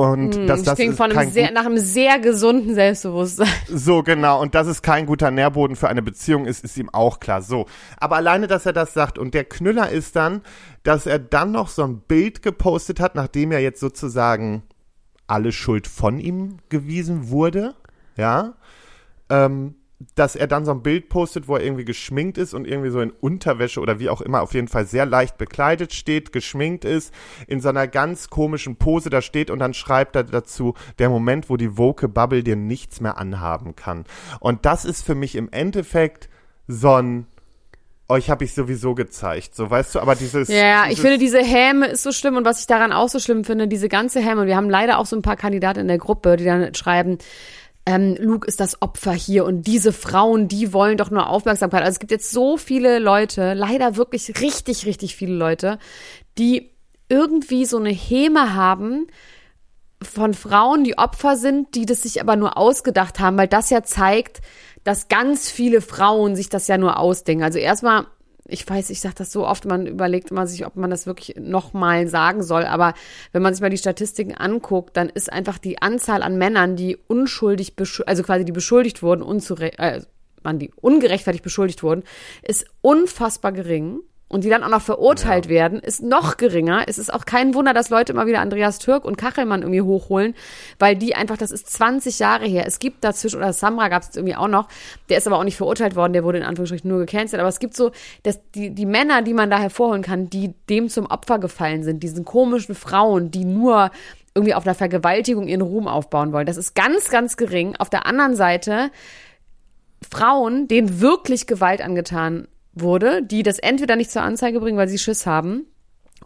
[0.00, 3.48] Und dass das das klingt ist von einem sehr, nach einem sehr gesunden Selbstbewusstsein.
[3.68, 4.40] so, genau.
[4.40, 7.42] Und dass es kein guter Nährboden für eine Beziehung ist, ist ihm auch klar.
[7.42, 7.66] So.
[7.98, 9.18] Aber alleine, dass er das sagt.
[9.18, 10.42] Und der Knüller ist dann,
[10.82, 14.62] dass er dann noch so ein Bild gepostet hat, nachdem er jetzt sozusagen
[15.26, 17.74] alle Schuld von ihm gewiesen wurde.
[18.16, 18.54] Ja.
[19.28, 19.76] Ähm,
[20.14, 23.00] dass er dann so ein Bild postet, wo er irgendwie geschminkt ist und irgendwie so
[23.00, 27.12] in Unterwäsche oder wie auch immer auf jeden Fall sehr leicht bekleidet steht, geschminkt ist,
[27.46, 31.50] in so einer ganz komischen Pose da steht und dann schreibt er dazu, der Moment,
[31.50, 34.04] wo die woke Bubble dir nichts mehr anhaben kann.
[34.40, 36.30] Und das ist für mich im Endeffekt
[36.66, 37.26] so ein
[38.08, 41.38] euch habe ich sowieso gezeigt, so weißt du, aber dieses Ja, ich dieses, finde, diese
[41.38, 44.40] Häme ist so schlimm und was ich daran auch so schlimm finde, diese ganze Häme,
[44.40, 47.18] und wir haben leider auch so ein paar Kandidaten in der Gruppe, die dann schreiben,
[47.86, 51.82] ähm, Luke ist das Opfer hier und diese Frauen, die wollen doch nur Aufmerksamkeit.
[51.82, 55.78] Also es gibt jetzt so viele Leute, leider wirklich richtig, richtig viele Leute,
[56.38, 56.70] die
[57.08, 59.06] irgendwie so eine Häme haben
[60.02, 63.82] von Frauen, die Opfer sind, die das sich aber nur ausgedacht haben, weil das ja
[63.82, 64.40] zeigt,
[64.84, 67.44] dass ganz viele Frauen sich das ja nur ausdenken.
[67.44, 68.06] Also erstmal,
[68.50, 71.36] ich weiß, ich sage das so oft, man überlegt immer sich, ob man das wirklich
[71.38, 72.94] nochmal sagen soll, aber
[73.32, 76.96] wenn man sich mal die Statistiken anguckt, dann ist einfach die Anzahl an Männern, die
[77.08, 77.74] unschuldig,
[78.06, 80.02] also quasi die beschuldigt wurden, unzure äh,
[80.42, 82.02] man, die ungerechtfertigt beschuldigt wurden,
[82.42, 84.00] ist unfassbar gering.
[84.32, 86.84] Und die dann auch noch verurteilt werden, ist noch geringer.
[86.86, 90.36] Es ist auch kein Wunder, dass Leute immer wieder Andreas Türk und Kachelmann irgendwie hochholen,
[90.78, 92.64] weil die einfach, das ist 20 Jahre her.
[92.64, 94.68] Es gibt dazwischen, oder Samra gab es irgendwie auch noch,
[95.08, 97.40] der ist aber auch nicht verurteilt worden, der wurde in Anführungsstrichen nur gecancelt.
[97.40, 97.90] Aber es gibt so,
[98.22, 102.04] dass die, die Männer, die man da hervorholen kann, die dem zum Opfer gefallen sind,
[102.04, 103.90] diesen komischen Frauen, die nur
[104.36, 106.46] irgendwie auf einer Vergewaltigung ihren Ruhm aufbauen wollen.
[106.46, 107.74] Das ist ganz, ganz gering.
[107.80, 108.92] Auf der anderen Seite
[110.08, 114.98] Frauen, denen wirklich Gewalt angetan wurde, die das entweder nicht zur Anzeige bringen, weil sie
[114.98, 115.66] Schiss haben,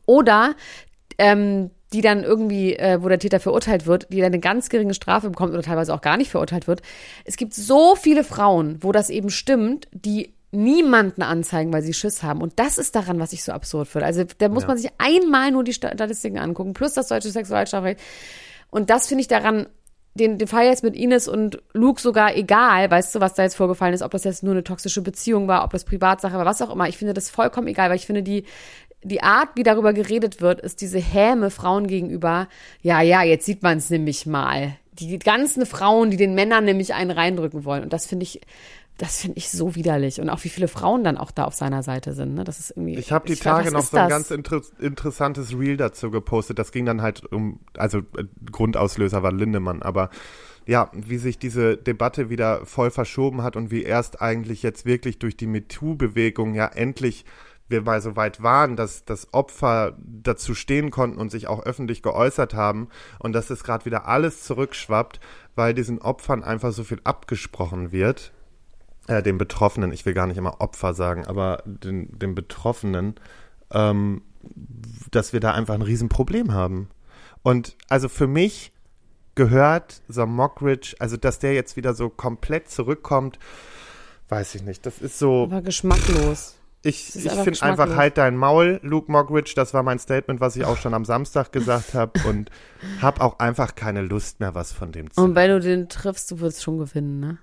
[0.07, 0.55] oder
[1.19, 4.95] ähm, die dann irgendwie, äh, wo der Täter verurteilt wird, die dann eine ganz geringe
[4.95, 6.83] Strafe bekommt oder teilweise auch gar nicht verurteilt wird.
[7.25, 12.23] Es gibt so viele Frauen, wo das eben stimmt, die niemanden anzeigen, weil sie Schiss
[12.23, 12.41] haben.
[12.43, 14.07] Und das ist daran, was ich so absurd finde.
[14.07, 14.69] Also da muss Ja.
[14.69, 18.01] man sich einmal nur die Statistiken angucken, plus das deutsche Sexualstrafrecht.
[18.71, 19.67] Und das finde ich daran,
[20.15, 23.57] den, den Fall jetzt mit Ines und Luke sogar egal, weißt du, was da jetzt
[23.57, 26.63] vorgefallen ist, ob das jetzt nur eine toxische Beziehung war, ob das Privatsache war, was
[26.63, 26.89] auch immer.
[26.89, 28.45] Ich finde das vollkommen egal, weil ich finde, die,
[29.03, 32.49] die Art, wie darüber geredet wird, ist diese Häme Frauen gegenüber.
[32.81, 34.77] Ja, ja, jetzt sieht man es nämlich mal.
[34.93, 37.83] Die ganzen Frauen, die den Männern nämlich einen reindrücken wollen.
[37.83, 38.41] Und das finde ich,
[38.99, 40.21] das finde ich so widerlich.
[40.21, 42.35] Und auch wie viele Frauen dann auch da auf seiner Seite sind.
[42.35, 42.45] Ne?
[42.45, 42.97] Das ist irgendwie.
[42.97, 44.11] Ich habe die frag, Tage was noch so ein das?
[44.11, 46.59] ganz inter interessantes Reel dazu gepostet.
[46.59, 50.11] Das ging dann halt um, also äh, Grundauslöser war Lindemann, aber
[50.67, 55.19] ja, wie sich diese Debatte wieder voll verschoben hat und wie erst eigentlich jetzt wirklich
[55.19, 57.27] durch die MeToo-Bewegung ja endlich
[57.69, 62.03] wir mal so weit waren, dass das Opfer dazu stehen konnten und sich auch öffentlich
[62.03, 65.19] geäußert haben und dass es gerade wieder alles zurückschwappt,
[65.55, 68.34] weil diesen Opfern einfach so viel abgesprochen wird,
[69.07, 73.15] äh, den Betroffenen, ich will gar nicht immer Opfer sagen, aber den, den Betroffenen,
[73.71, 74.23] ähm,
[75.11, 76.89] dass wir da einfach ein Riesenproblem haben.
[77.43, 78.73] Und also für mich
[79.35, 83.39] gehört so Mockridge, also dass der jetzt wieder so komplett zurückkommt,
[84.29, 84.87] weiß ich nicht.
[84.87, 86.57] Das ist so, Aber geschmacklos.
[86.83, 90.65] ich, ich finde einfach halt dein Maul, Luke Mockridge, das war mein Statement, was ich
[90.65, 92.51] auch schon am Samstag gesagt habe und
[93.03, 96.31] habe auch einfach keine Lust mehr, was von dem zu Und wenn du den triffst,
[96.31, 97.39] du würdest schon gewinnen, ne?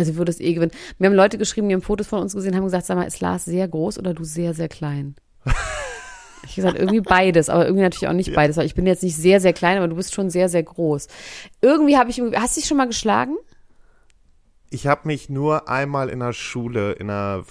[0.00, 0.72] Also du würdest eh gewinnen.
[0.98, 3.20] Mir haben Leute geschrieben, die haben Fotos von uns gesehen, haben gesagt, sag mal, ist
[3.20, 5.14] Lars sehr groß oder du sehr, sehr klein?
[6.42, 9.14] Ich gesagt, irgendwie beides, aber irgendwie natürlich auch nicht beides, weil ich bin jetzt nicht
[9.14, 11.06] sehr, sehr klein, aber du bist schon sehr, sehr groß.
[11.60, 13.36] Irgendwie habe ich, hast du dich schon mal geschlagen?
[14.70, 17.44] Ich habe mich nur einmal in der Schule, in der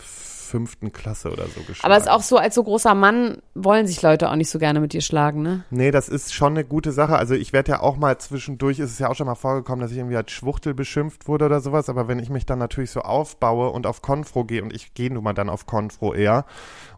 [0.49, 1.79] fünften Klasse oder so geschlagen.
[1.83, 4.57] Aber es ist auch so, als so großer Mann wollen sich Leute auch nicht so
[4.59, 5.63] gerne mit dir schlagen, ne?
[5.69, 7.15] Nee, das ist schon eine gute Sache.
[7.15, 9.91] Also ich werde ja auch mal zwischendurch, ist es ja auch schon mal vorgekommen, dass
[9.91, 11.87] ich irgendwie als Schwuchtel beschimpft wurde oder sowas.
[11.89, 15.13] Aber wenn ich mich dann natürlich so aufbaue und auf Konfro gehe und ich gehe
[15.13, 16.45] nun mal dann auf Konfro eher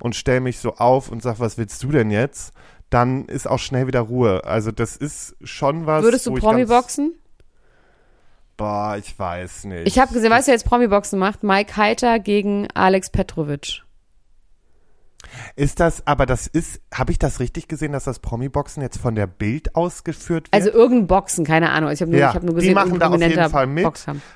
[0.01, 2.53] und stelle mich so auf und sag, was willst du denn jetzt?
[2.89, 4.43] Dann ist auch schnell wieder Ruhe.
[4.45, 6.03] Also das ist schon was.
[6.03, 7.13] Würdest du Promi boxen?
[8.62, 9.88] Boah, ich weiß nicht.
[9.88, 11.41] Ich habe gesehen, weißt du, wer jetzt Promi-Boxen macht?
[11.43, 13.82] Mike Heiter gegen Alex Petrovic.
[15.56, 19.15] Ist das, aber das ist, habe ich das richtig gesehen, dass das Promi-Boxen jetzt von
[19.15, 20.54] der Bild ausgeführt wird?
[20.63, 21.89] Also irgendein Boxen, keine Ahnung.
[21.91, 23.88] Ich habe nur, ja, ich hab nur gesehen, die machen da auf jeden Fall mit.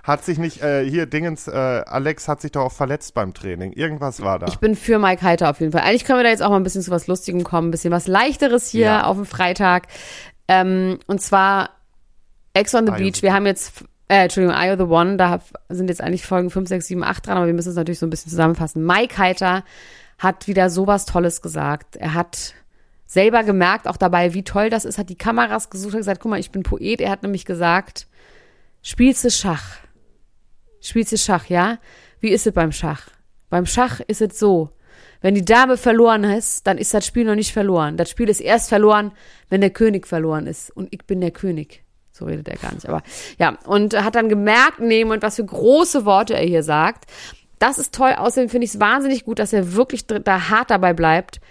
[0.04, 3.74] Hat sich nicht, äh, hier Dingens, äh, Alex hat sich doch auch verletzt beim Training.
[3.74, 4.48] Irgendwas war da.
[4.48, 5.82] Ich bin für Mike Heiter auf jeden Fall.
[5.82, 7.92] Eigentlich können wir da jetzt auch mal ein bisschen zu was Lustigem kommen, ein bisschen
[7.92, 9.04] was Leichteres hier Ja.
[9.06, 9.88] auf dem Freitag.
[10.48, 11.70] Ähm, und zwar
[12.54, 13.22] Ex on the of Beach.
[13.22, 15.39] Wir haben jetzt, äh, Entschuldigung, Eye of the One, da
[15.70, 18.06] sind jetzt eigentlich Folgen 5, 6, 7, 8 dran, aber wir müssen es natürlich so
[18.06, 18.86] ein bisschen zusammenfassen.
[18.86, 19.63] Mike Heiter
[20.18, 21.96] hat wieder sowas Tolles gesagt.
[21.96, 22.54] Er hat
[23.06, 26.30] selber gemerkt, auch dabei, wie toll das ist, hat die Kameras gesucht, hat gesagt, guck
[26.32, 27.02] mal, ich bin Poet.
[27.02, 28.08] Er hat nämlich gesagt,
[28.82, 29.78] spielst du Schach?
[30.82, 31.80] Spielst du Schach, ja?
[32.20, 33.10] Wie ist es beim Schach?
[33.50, 34.72] Beim Schach ist es so,
[35.22, 37.98] wenn die Dame verloren ist, dann ist das Spiel noch nicht verloren.
[37.98, 39.12] Das Spiel ist erst verloren,
[39.50, 40.70] wenn der König verloren ist.
[40.70, 41.85] Und ich bin der König.
[42.17, 42.88] So redet er gar nicht.
[42.88, 43.01] Aber
[43.38, 47.12] ja, und hat dann gemerkt, nehmen und was für große Worte er hier sagt.
[47.60, 48.13] Das ist toll.
[48.17, 51.41] Außerdem finde ich es wahnsinnig gut, dass er wirklich da hart dabei bleibt,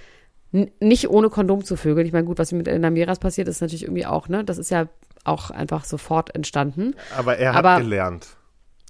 [0.52, 2.06] n- nicht ohne Kondom zu vögeln.
[2.06, 4.42] Ich meine, gut, was mit Elena Miras passiert, ist natürlich irgendwie auch, ne?
[4.44, 4.86] Das ist ja
[5.24, 6.94] auch einfach sofort entstanden.
[7.16, 8.28] aber er hat aber- gelernt.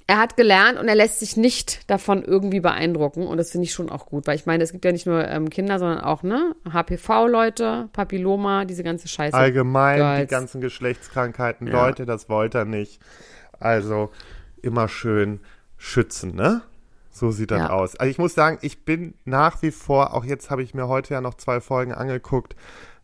[0.07, 3.27] Er hat gelernt und er lässt sich nicht davon irgendwie beeindrucken.
[3.27, 5.27] Und das finde ich schon auch gut, weil ich meine, es gibt ja nicht nur
[5.27, 9.35] ähm, Kinder, sondern auch, ne, HPV-Leute, Papilloma, diese ganze Scheiße.
[9.37, 10.31] Allgemein die Girls.
[10.31, 11.67] ganzen Geschlechtskrankheiten.
[11.67, 11.73] Ja.
[11.87, 13.01] Leute, das wollte er nicht.
[13.59, 14.11] Also
[14.63, 15.41] immer schön
[15.79, 16.63] schützen, ne?
[17.11, 17.71] So sieht das Ja.
[17.71, 17.97] aus.
[17.97, 21.15] Also ich muss sagen, ich bin nach wie vor, auch jetzt habe ich mir heute
[21.15, 22.57] ja noch zwei Folgen angeguckt.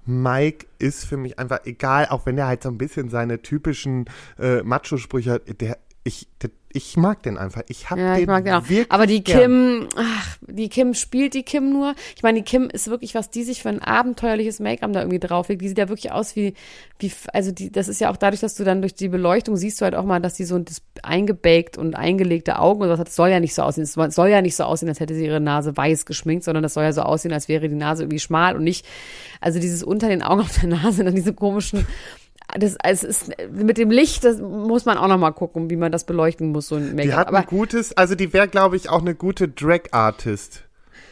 [0.05, 4.07] Mike ist für mich einfach egal, auch wenn er halt so ein bisschen seine typischen
[4.39, 5.61] äh, Macho-Sprüche hat.
[5.61, 7.63] Der, ich, der, ich mag den einfach.
[7.69, 8.69] Ich hab Ja, den ich mag den auch.
[8.69, 9.41] wirklich Aber die gern.
[9.41, 11.95] Kim, ach, die Kim spielt die Kim nur.
[12.15, 15.19] Ich meine, die Kim ist wirklich, was die sich für ein abenteuerliches Make-up da irgendwie
[15.19, 15.63] drauflegt.
[15.63, 16.55] Die sieht ja wirklich aus wie,
[17.01, 19.81] wie, also die, das ist ja auch dadurch, dass du dann durch die Beleuchtung siehst
[19.81, 23.09] du halt auch mal, dass die so das eingebaked und eingelegte Augen und was hat.
[23.09, 23.83] Das soll ja nicht so aussehen.
[23.85, 26.75] Es soll ja nicht so aussehen, als hätte sie ihre Nase weiß geschminkt, sondern das
[26.75, 28.87] soll ja so aussehen, als wäre die Nase irgendwie schmal und nicht,
[29.41, 31.87] also dieses unter den Augen auf der Nase, dann diese komischen,
[32.59, 35.93] das, es ist, mit dem Licht, das muss man auch noch mal gucken, wie man
[35.93, 37.05] das beleuchten muss, so ein Make-up.
[37.05, 40.65] Die hat ein gutes, also die wäre, glaube ich, auch eine gute Drag-Artist.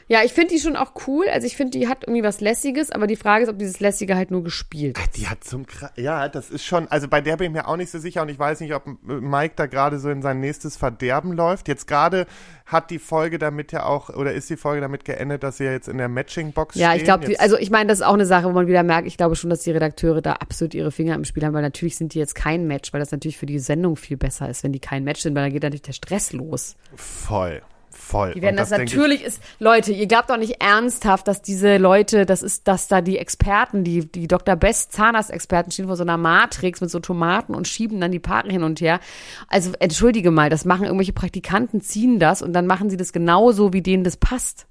[0.08, 1.26] Ja, ich finde die schon auch cool.
[1.30, 4.16] Also ich finde, die hat irgendwie was Lässiges, aber die Frage ist, ob dieses Lässige
[4.16, 5.16] halt nur gespielt ist.
[5.18, 7.76] Die hat zum Kra ja, das ist schon, also bei der bin ich mir auch
[7.76, 10.78] nicht so sicher und ich weiß nicht, ob Mike da gerade so in sein nächstes
[10.78, 11.68] Verderben läuft.
[11.68, 12.26] Jetzt gerade
[12.64, 15.72] hat die Folge damit ja auch, oder ist die Folge damit geendet, dass sie ja
[15.72, 18.46] jetzt in der Matching-Box Ja, ich glaube, also ich meine, das ist auch eine Sache,
[18.46, 21.24] wo man wieder merkt, ich glaube schon, dass die Redakteure da absolut ihre Finger im
[21.24, 23.96] Spiel haben, weil natürlich sind die jetzt kein Match, weil das natürlich für die Sendung
[23.96, 26.76] viel besser ist, wenn die kein Match sind, weil dann geht natürlich der Stress los.
[26.94, 27.62] voll,
[28.08, 28.32] voll.
[28.34, 32.26] Die werden das, ich- natürlich ist, Leute, ihr glaubt doch nicht ernsthaft, dass diese Leute,
[32.26, 34.56] das ist, dass da die Experten, die, die Dr.
[34.56, 38.48] Best Zahnarztexperten stehen vor so einer Matrix mit so Tomaten und schieben dann die Paare
[38.50, 39.00] hin und her.
[39.48, 43.72] Also, entschuldige mal, das machen irgendwelche Praktikanten, ziehen das und dann machen sie das genauso,
[43.72, 44.66] wie denen das passt.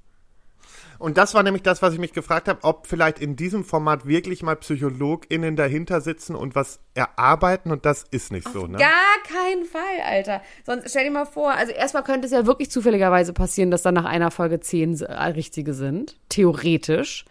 [1.00, 4.08] Und das war nämlich das, was ich mich gefragt habe, ob vielleicht in diesem Format
[4.08, 8.78] wirklich mal PsychologInnen dahinter sitzen und was erarbeiten und das ist nicht so, ne?
[8.78, 8.92] Gar
[9.28, 10.42] keinen Fall, Alter.
[10.66, 13.94] Sonst stell dir mal vor, also erstmal könnte es ja wirklich zufälligerweise passieren, dass dann
[13.94, 16.18] nach einer Folge zehn äh, richtige sind.
[16.30, 17.26] Theoretisch.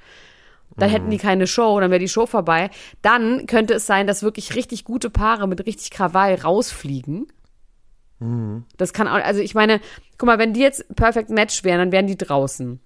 [0.79, 2.69] Dann hätten die keine Show, dann wäre die Show vorbei.
[3.01, 7.29] Dann könnte es sein, dass wirklich richtig gute Paare mit richtig Krawall rausfliegen.
[8.77, 9.81] Das kann auch, also ich meine,
[10.19, 12.81] guck mal, wenn die jetzt Perfect Match wären, dann wären die draußen.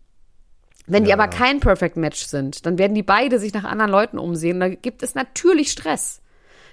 [0.90, 1.16] Wenn die Ja.
[1.16, 4.61] aber kein Perfect Match sind, dann werden die beide sich nach anderen Leuten umsehen.
[4.61, 6.20] Da gibt es natürlich Stress.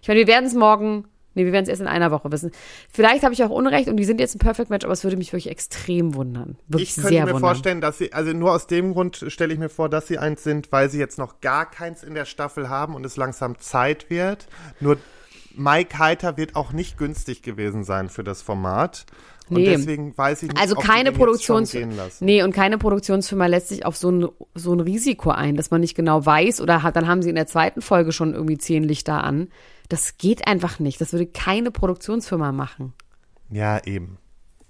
[0.01, 2.51] Ich meine, wir werden es morgen, nee, wir werden es erst in einer Woche wissen.
[2.91, 5.17] Vielleicht habe ich auch Unrecht und die sind jetzt ein Perfect Match, aber es würde
[5.17, 6.57] mich wirklich extrem wundern.
[6.67, 7.39] Wirklich Ich könnte mir wundern.
[7.39, 10.43] vorstellen, dass sie, also nur aus dem Grund stelle ich mir vor, dass sie eins
[10.43, 14.09] sind, weil sie jetzt noch gar keins in der Staffel haben und es langsam Zeit
[14.09, 14.47] wird.
[14.79, 14.97] Nur
[15.55, 19.05] Mike Heiter wird auch nicht günstig gewesen sein für das Format.
[19.49, 19.65] Und Nee.
[19.65, 21.75] deswegen weiß ich nicht, Also keine Produktions.
[22.19, 25.81] Nee, und keine Produktionsfirma lässt sich auf so ein, so ein Risiko ein, dass man
[25.81, 28.83] nicht genau weiß oder hat, dann haben sie in der zweiten Folge schon irgendwie zehn
[28.83, 29.47] Lichter an.
[29.89, 30.99] Das geht einfach nicht.
[30.99, 32.93] Das würde keine Produktionsfirma machen.
[33.49, 34.17] Ja, eben.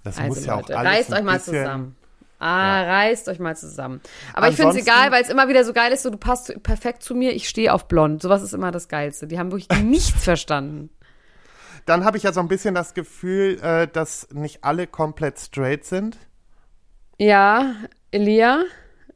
[0.04, 1.96] Das Also muss ja Leute, auch alles reißt euch mal zusammen.
[2.40, 4.00] Ah, reißt euch mal zusammen.
[4.32, 6.62] Aber ich finde es egal, weil es immer wieder so geil ist, so du passt
[6.62, 8.22] perfekt zu mir, ich stehe auf blond.
[8.22, 9.26] Sowas ist immer das Geilste.
[9.26, 10.90] Die haben wirklich nichts verstanden.
[11.86, 15.84] Dann habe ich ja so ein bisschen das Gefühl, äh, dass nicht alle komplett straight
[15.84, 16.16] sind.
[17.18, 17.74] Ja,
[18.10, 18.62] Elia,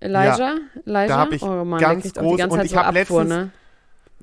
[0.00, 1.06] Elijah, Elijah.
[1.06, 3.50] da hab ich oh Mann, ganz groß- ganze und ich so hab Abfuhr, letztens- ne?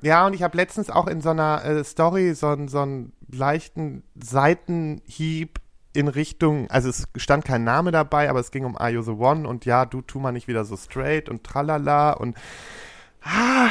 [0.02, 3.12] Ja, und ich habe letztens auch in so einer äh, Story so, einen- so einen
[3.32, 5.58] leichten Seitenhieb
[5.92, 9.10] in Richtung, also es stand kein Name dabei, aber es ging um Are You the
[9.10, 12.36] One und ja, du tu mal nicht wieder so straight und tralala und
[13.22, 13.70] ah,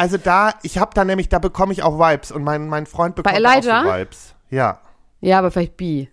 [0.00, 3.14] also da, ich habe da nämlich, da bekomme ich auch Vibes und mein, mein Freund
[3.14, 4.34] bekommt auch so Vibes.
[4.50, 4.80] Ja,
[5.20, 6.08] Ja, aber vielleicht bi.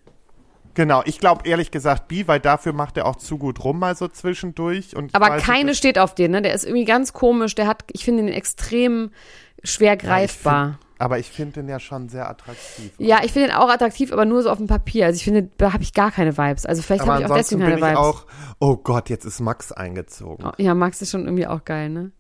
[0.74, 1.02] genau.
[1.06, 4.08] Ich glaube ehrlich gesagt B, weil dafür macht er auch zu gut rum mal so
[4.08, 4.96] zwischendurch.
[4.96, 6.42] Und ich Aber weiß keine steht auf den, ne?
[6.42, 7.56] Der ist irgendwie ganz komisch.
[7.56, 9.12] Der hat, ich finde ihn extrem
[9.64, 10.66] schwer Ja, ich greifbar.
[10.74, 12.92] find- Aber ich finde den ja schon sehr attraktiv.
[12.98, 15.06] Ja, ich finde ihn auch attraktiv, aber nur so auf dem Papier.
[15.08, 16.66] Also ich finde, da habe ich gar keine Vibes.
[16.66, 18.00] Also vielleicht habe ich auch deswegen keine bin ich Vibes.
[18.00, 18.26] auch,
[18.60, 20.46] oh Gott, jetzt ist Max eingezogen.
[20.46, 22.12] Oh, ja, Max ist schon irgendwie auch geil, ne?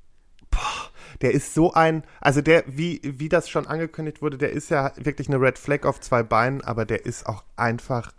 [1.21, 4.91] Der ist so ein, also der, wie, wie das schon angekündigt wurde, der ist ja
[4.97, 8.11] wirklich eine Red Flag auf zwei Beinen, aber der ist auch einfach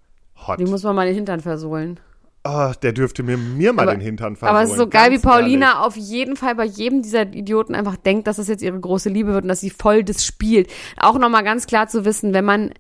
[0.47, 0.59] hot.
[0.59, 2.01] Die muss man mal den Hintern versohlen.
[2.45, 4.57] Oh, der dürfte mir, mir mal Aber- den Hintern versohlen.
[4.57, 5.81] Aber es ist so geil, wie Paulina ehrlich.
[5.87, 9.33] auf jeden Fall bei jedem dieser Idioten einfach denkt, dass das jetzt ihre große Liebe
[9.33, 10.71] wird und dass sie voll das spielt.
[10.97, 12.73] Auch nochmal ganz klar zu wissen, wenn man,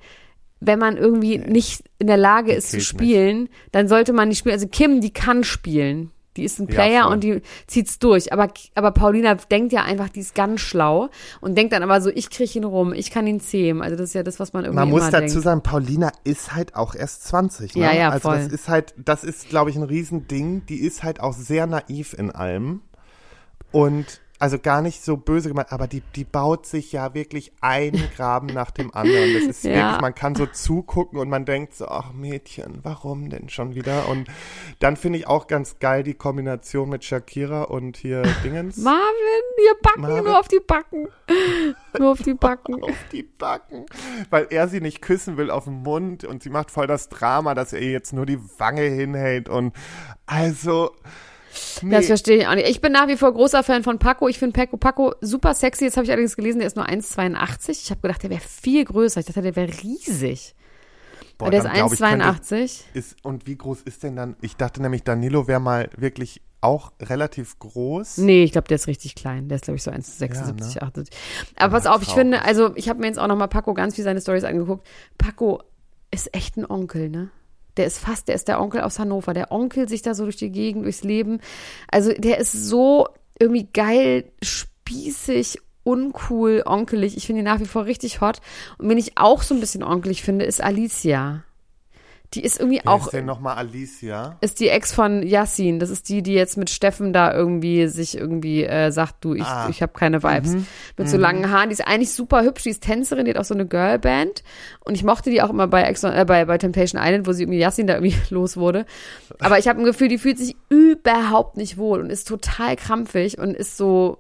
[0.61, 4.55] wenn man irgendwie nicht in der Lage ist zu spielen, dann sollte man nicht spielen.
[4.55, 6.13] Also Kim, die kann spielen.
[6.37, 7.13] Die ist ein Ja, Player voll.
[7.15, 8.33] und die zieht's durch.
[8.33, 11.09] Aber, aber Paulina denkt ja einfach, die ist ganz schlau
[11.41, 13.83] und denkt dann aber so, ich krieg ihn rum, ich kann ihn zähmen.
[13.83, 15.43] Also das ist ja das, was man irgendwie Man muss dazu denkt.
[15.43, 17.75] sagen, Paulina ist halt auch erst 20.
[17.75, 17.83] Ne?
[17.83, 18.37] Ja, ja, also voll.
[18.37, 20.65] das ist halt, das ist, glaube ich, ein Riesending.
[20.67, 22.83] Die ist halt auch sehr naiv in allem.
[23.73, 28.09] Und also gar nicht so böse gemeint, aber die, die baut sich ja wirklich einen
[28.17, 29.35] Graben nach dem anderen.
[29.35, 29.75] Das ist Ja.
[29.75, 34.09] wirklich, man kann so zugucken und man denkt so, ach Mädchen, warum denn schon wieder?
[34.09, 34.29] Und
[34.79, 38.77] dann finde ich auch ganz geil die Kombination mit Shakira und hier Dingens.
[38.77, 39.03] Marvin,
[39.57, 40.25] hier backen, Marvin.
[40.25, 41.09] nur auf die Backen.
[41.99, 42.83] nur auf die Backen.
[42.83, 43.87] auf die Backen,
[44.31, 47.55] weil er sie nicht küssen will auf den Mund und sie macht voll das Drama,
[47.55, 49.75] dass er ihr jetzt nur die Wange hinhält und
[50.27, 50.93] also
[51.83, 52.69] nee, Das verstehe ich auch nicht.
[52.69, 54.29] Ich bin nach wie vor großer Fan von Paco.
[54.29, 55.85] Ich finde Paco Paco super sexy.
[55.85, 57.71] Jetzt habe ich allerdings gelesen, der ist nur 1,82.
[57.71, 59.21] Ich habe gedacht, der wäre viel größer.
[59.21, 60.55] Ich dachte, der wäre riesig.
[61.39, 62.83] boah, der ist dann glaub ich, könnte- 1,82.
[62.95, 64.37] ist und wie groß ist denn dann?
[64.41, 68.19] Ich dachte nämlich Danilo wäre mal wirklich auch relativ groß.
[68.19, 69.49] Nee, ich glaube, der ist richtig klein.
[69.49, 70.83] Der ist, glaube ich, so 1,76, Ja, ne?
[70.89, 71.17] 78.
[71.57, 72.21] Aber pass auf, ich traurig.
[72.23, 74.85] finde, also ich habe mir jetzt auch nochmal Paco ganz viel seine Stories angeguckt.
[75.19, 75.63] Paco
[76.11, 77.31] ist echt ein Onkel, ne?
[77.79, 79.33] Der ist fast, der ist der Onkel aus Hannover.
[79.33, 81.41] Der Onkel sich da so durch die Gegend, durchs Leben.
[81.91, 83.07] Also der ist so
[83.39, 87.17] irgendwie geil, spießig, uncool, onkelig.
[87.17, 88.41] Ich finde ihn nach wie vor richtig hot.
[88.79, 91.45] Und wen ich auch so ein bisschen onkelig finde, ist Alicia.
[92.35, 94.37] Die ist irgendwie Wer auch ist denn nochmal Alicia?
[94.43, 95.79] ist die Ex von Yassin.
[95.79, 99.45] Das ist die, die jetzt mit Steffen da irgendwie sich irgendwie äh, sagt, du, ich,
[99.45, 99.69] Ah.
[99.71, 100.55] ich habe keine Vibes.
[100.99, 101.71] Mit so langen Haaren.
[101.71, 102.65] Die ist eigentlich super hübsch.
[102.65, 104.43] Die ist Tänzerin, die hat auch so eine Girlband.
[104.85, 107.45] Und ich mochte die auch immer bei, Ex äh, bei, bei Temptation Island, wo sie
[107.45, 108.85] irgendwie Yassin da irgendwie los wurde.
[109.41, 113.39] Aber ich habe ein Gefühl, die fühlt sich überhaupt nicht wohl und ist total krampfig
[113.39, 114.19] und ist so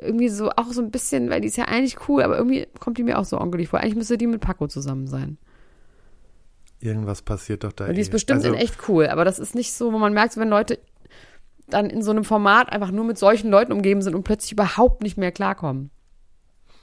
[0.00, 2.98] irgendwie so auch so ein bisschen, weil die ist ja eigentlich cool, aber irgendwie kommt
[2.98, 3.80] die mir auch so onkelig vor.
[3.80, 5.38] Eigentlich müsste die mit Paco zusammen sein.
[6.80, 7.86] Irgendwas passiert doch da.
[7.86, 8.12] Und die ist eh.
[8.12, 10.78] bestimmt also, in echt cool, aber das ist nicht so, wo man merkt, wenn Leute
[11.68, 15.02] dann in so einem Format einfach nur mit solchen Leuten umgeben sind und plötzlich überhaupt
[15.02, 15.90] nicht mehr klarkommen.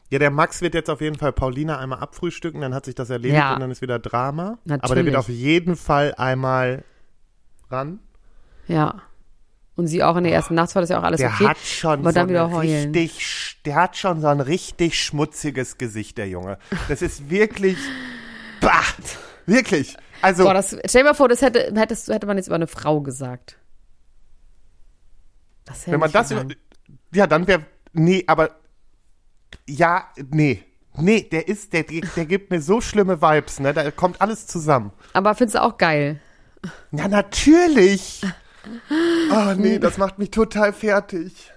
[0.09, 3.09] Ja, der Max wird jetzt auf jeden Fall Paulina einmal abfrühstücken, dann hat sich das
[3.09, 3.55] erledigt Ja.
[3.55, 4.43] und dann ist wieder Drama.
[4.43, 5.05] Aber der Natürlich.
[5.07, 6.83] wird auf jeden Fall einmal
[7.69, 7.99] ran.
[8.67, 9.01] Ja.
[9.75, 11.47] Und sie auch in der ersten Nacht war das ja auch alles Der okay.
[11.49, 12.91] hat schon aber so dann wieder heulen.
[12.95, 16.57] richtig, der hat schon so ein richtig schmutziges Gesicht, der Junge.
[16.87, 17.77] Das ist wirklich,
[18.61, 18.81] bah,
[19.47, 19.97] wirklich.
[20.21, 22.67] Also, Boah, das, stell dir mal vor, das hätte, hättest, hätte man jetzt über eine
[22.67, 23.57] Frau gesagt.
[25.65, 26.55] Das hätte wenn man das, gegangen.
[27.13, 28.51] ja, dann wäre, nee, aber,
[29.67, 30.63] ja, nee.
[30.99, 33.71] Nee, der ist, der, der gibt mir so schlimme Vibes, ne?
[33.73, 34.91] Da kommt alles zusammen.
[35.13, 36.19] Aber findest du auch geil?
[36.91, 38.23] Ja, natürlich.
[39.31, 41.51] Oh, nee, das macht mich total fertig.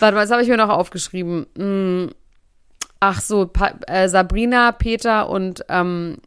[0.00, 2.12] Warte mal, das habe ich mir noch aufgeschrieben.
[3.04, 6.18] Ach so, pa äh, Sabrina, Peter und ähm,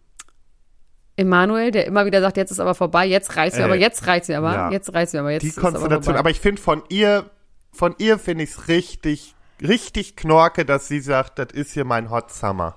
[1.16, 4.06] Emanuel, der immer wieder sagt, jetzt ist aber vorbei, jetzt reicht's mir, Äh, aber jetzt
[4.08, 4.72] reicht's mir aber, ja.
[4.72, 6.20] jetzt reicht's mir aber, jetzt Die aber Konstellation, vorbei.
[6.20, 7.30] aber ich finde von ihr,
[7.72, 12.10] von ihr finde ich es richtig, richtig knorke, dass sie sagt, das ist hier mein
[12.10, 12.76] Hot Summer.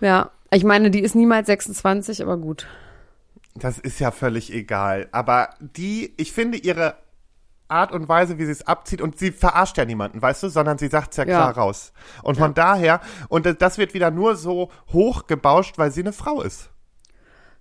[0.00, 2.68] Ja, ich meine, die ist niemals 26, aber gut.
[3.56, 5.08] Das ist ja völlig egal.
[5.10, 6.94] Aber die, ich finde ihre
[7.68, 10.78] Art und Weise, wie sie es abzieht, und sie verarscht ja niemanden, weißt du, sondern
[10.78, 11.50] sie sagt es ja Ja.
[11.52, 11.92] klar raus.
[12.22, 16.70] Und von daher, und das- wird wieder nur so hochgebauscht, weil sie eine Frau ist.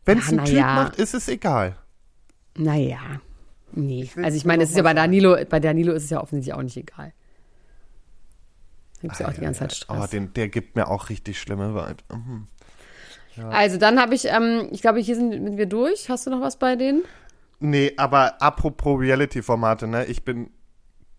[0.05, 0.73] Wenn es Ja, ein Typ ja.
[0.75, 1.77] macht, ist es egal.
[2.57, 2.99] Naja,
[3.71, 4.09] nee.
[4.13, 6.53] will's Also ich meine, es ist ja bei Danilo, bei Danilo ist es ja offensichtlich
[6.53, 7.13] auch nicht egal.
[8.95, 9.99] Da gibt es ja auch die ganze Zeit Stress.
[10.01, 12.03] Oh, den, der gibt mir auch richtig schlimme Vibes.
[12.13, 12.47] Mhm.
[13.49, 16.09] Also dann habe ich, ähm, ich glaube, hier sind wir durch.
[16.09, 17.01] Hast du noch was bei denen?
[17.65, 20.03] Nee, aber apropos Reality-Formate, ne?
[20.07, 20.49] Ich bin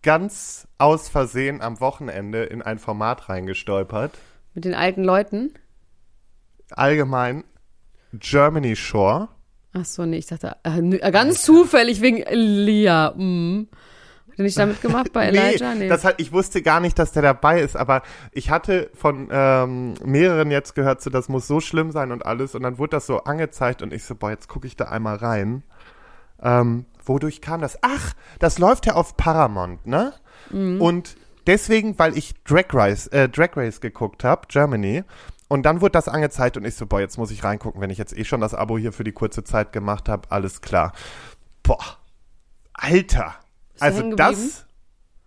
[0.03, 4.19] ganz aus Versehen am Wochenende in ein Format reingestolpert.
[4.53, 5.55] Mit den alten Leuten?
[6.69, 7.45] Allgemein
[8.13, 9.29] Germany Shore.
[9.73, 13.15] Ach so, nee, ich dachte, äh, äh, ganz zufällig wegen Elia.
[13.17, 13.67] Mm.
[14.27, 15.73] Hat er nicht damit gemacht bei Elijah?
[15.73, 19.29] Nee, das hat, ich wusste gar nicht, dass der dabei ist, aber ich hatte von
[19.31, 22.53] ähm, mehreren jetzt gehört, so, das muss so schlimm sein und alles.
[22.53, 25.15] Und dann wurde das so angezeigt und ich so, boah, jetzt gucke ich da einmal
[25.15, 25.63] rein.
[26.45, 27.77] Ähm, wodurch kam das?
[27.81, 30.13] Ach, das läuft ja auf Paramount, ne?
[30.79, 31.17] Und
[31.47, 35.03] deswegen, weil ich Drag Race, äh, Drag Race geguckt habe, Germany,
[35.47, 37.97] und dann wurde das angezeigt und ich so, boah, jetzt muss ich reingucken, wenn ich
[37.97, 40.93] jetzt eh schon das Abo hier für die kurze Zeit gemacht habe, alles klar.
[41.63, 41.97] Boah,
[42.73, 43.35] Alter.
[43.73, 44.64] Bist du Also das,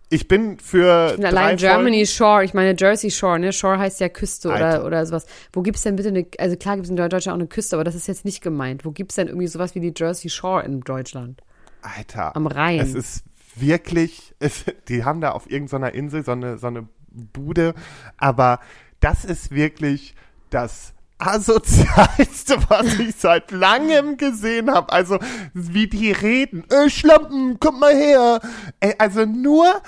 [0.09, 3.53] ich bin für Ich bin allein Germany Folgen, Shore, ich meine Jersey Shore, ne?
[3.53, 5.25] Shore heißt ja Küste oder, oder sowas.
[5.53, 7.95] Wo gibt's denn bitte eine, also klar gibt's in Deutschland auch eine Küste, aber das
[7.95, 8.85] ist jetzt nicht gemeint.
[8.85, 11.41] Wo gibt's denn irgendwie sowas wie die Jersey Shore in Deutschland?
[11.81, 12.79] Alter, Am Rhein.
[12.79, 13.23] es ist
[13.55, 17.73] wirklich, es, die haben da auf irgendeiner Insel so eine, so eine Bude,
[18.17, 18.59] aber
[18.99, 20.15] das ist wirklich
[20.49, 24.91] das asozialste, was ich seit langem gesehen habe.
[24.91, 25.19] Also,
[25.53, 26.63] wie die reden.
[26.69, 28.39] Äh, Schlampen, kommt mal her.
[28.79, 29.81] Ey, also nur,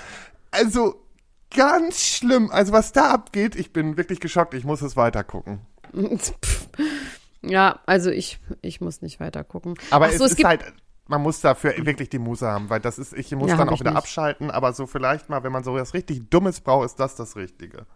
[0.50, 0.94] also
[1.54, 2.50] ganz schlimm.
[2.50, 4.54] Also, was da abgeht, ich bin wirklich geschockt.
[4.54, 5.60] Ich muss es weiter gucken.
[7.44, 9.74] Ja, also ich, ich muss nicht weiter gucken.
[9.90, 10.62] Aber Ach es, es ist halt,
[11.12, 13.78] man muss dafür wirklich die Muße haben, weil das ist, ich muss Ja, dann auch
[13.78, 13.98] wieder nicht.
[13.98, 17.36] abschalten, aber so vielleicht mal, wenn man so was richtig Dummes braucht, ist das das
[17.36, 17.86] Richtige.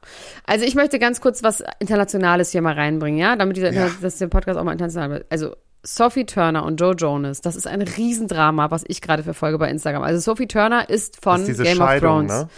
[0.44, 3.90] also ich möchte ganz kurz was Internationales hier mal reinbringen, ja, damit dieser, Ja.
[4.00, 5.26] dass der Podcast auch mal international wird.
[5.30, 9.70] Also Sophie Turner und Joe Jonas, das ist ein Riesendrama, was ich gerade verfolge bei
[9.70, 10.02] Instagram.
[10.02, 12.32] Also Sophie Turner ist von ist Game Scheidung, of Thrones.
[12.44, 12.48] ne?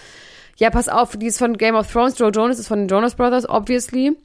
[0.57, 2.19] Ja, pass auf, die ist von Game of Thrones.
[2.19, 4.17] Joe Jonas ist von den Jonas Brothers, obviously.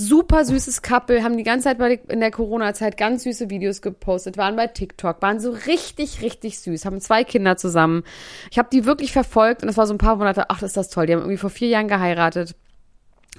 [0.00, 4.36] Super süßes Couple, haben die ganze Zeit bei, in der Corona-Zeit ganz süße Videos gepostet,
[4.36, 8.04] waren bei TikTok, waren so richtig, richtig süß, haben zwei Kinder zusammen.
[8.52, 10.88] Ich habe die wirklich verfolgt und es war so ein paar Monate, ach, ist das
[10.88, 11.06] toll.
[11.06, 12.54] Die haben irgendwie vor vier Jahren geheiratet.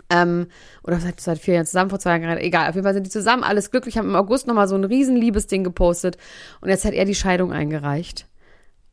[0.10, 0.48] Ähm,
[0.84, 2.46] oder seit, seit vier Jahren zusammen, vor zwei Jahren geheiratet.
[2.46, 4.84] Egal, auf jeden Fall sind die zusammen, alles glücklich, haben im August nochmal so ein
[4.84, 6.18] riesen Liebesding gepostet.
[6.60, 8.29] Und jetzt hat er die Scheidung eingereicht.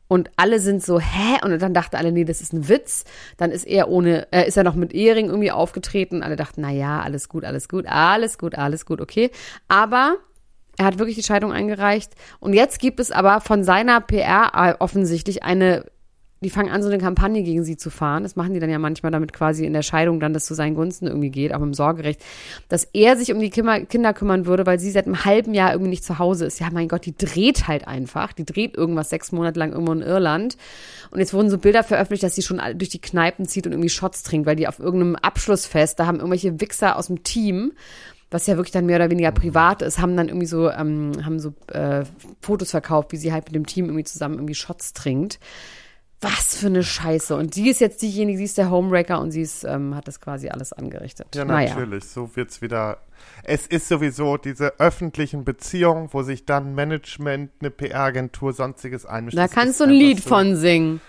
[0.08, 1.38] Und alle sind so, hä?
[1.42, 3.04] Und dann dachten alle, nee, das ist ein Witz.
[3.36, 6.22] Dann ist er ohne, äh, ist er noch mit Ehering irgendwie aufgetreten.
[6.22, 9.30] Alle dachten, na ja, alles gut, alles gut, alles gut, alles gut, okay.
[9.68, 10.16] Aber
[10.78, 12.12] er hat wirklich die Scheidung eingereicht.
[12.38, 15.84] Und jetzt gibt es aber von seiner PR offensichtlich eine,
[16.42, 18.22] die fangen an, so eine Kampagne gegen sie zu fahren.
[18.22, 20.74] Das machen die dann ja manchmal, damit quasi in der Scheidung dann das zu seinen
[20.74, 22.22] Gunsten irgendwie geht, auch im Sorgerecht,
[22.68, 25.90] dass er sich um die Kinder, kümmern würde, weil sie seit einem halben Jahr irgendwie
[25.90, 26.60] nicht zu Hause ist.
[26.60, 28.32] Ja, mein Gott, die dreht halt einfach.
[28.32, 30.56] Die dreht irgendwas sechs Monate lang irgendwo in Irland.
[31.10, 33.88] Und jetzt wurden so Bilder veröffentlicht, dass sie schon durch die Kneipen zieht und irgendwie
[33.88, 37.72] Shots trinkt, weil die auf irgendeinem Abschlussfest, da haben irgendwelche Wichser aus dem Team
[38.28, 41.38] was ja wirklich dann mehr oder weniger privat ist, haben dann irgendwie so, ähm, haben
[41.38, 42.04] so äh,
[42.40, 45.38] Fotos verkauft, wie sie halt mit dem Team irgendwie zusammen irgendwie Shots trinkt.
[46.20, 47.36] Was für eine Scheiße.
[47.36, 50.20] Und sie ist jetzt diejenige, sie ist der Homebreaker und sie ist, ähm, hat das
[50.20, 51.28] quasi alles angerichtet.
[51.34, 51.70] Ja, naja.
[51.70, 52.04] natürlich.
[52.04, 52.98] So wird's wieder.
[53.42, 59.36] Es ist sowieso diese öffentlichen Beziehungen, wo sich dann Management, eine PR-Agentur, sonstiges einmischt.
[59.36, 61.00] Da kannst du ein Lied so von singen.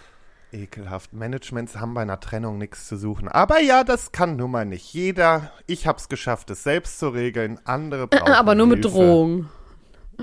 [0.52, 1.14] Ekelhaft.
[1.14, 3.28] Managements haben bei einer Trennung nichts zu suchen.
[3.28, 5.52] Aber ja, das kann nun mal nicht jeder.
[5.68, 7.60] Ich hab's geschafft, es selbst zu regeln.
[7.66, 8.98] Andere brauchen Aber nur mit Hilfe.
[8.98, 9.50] Drohung.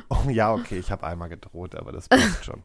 [0.09, 2.63] Oh ja, okay, ich habe einmal gedroht, aber das passt schon.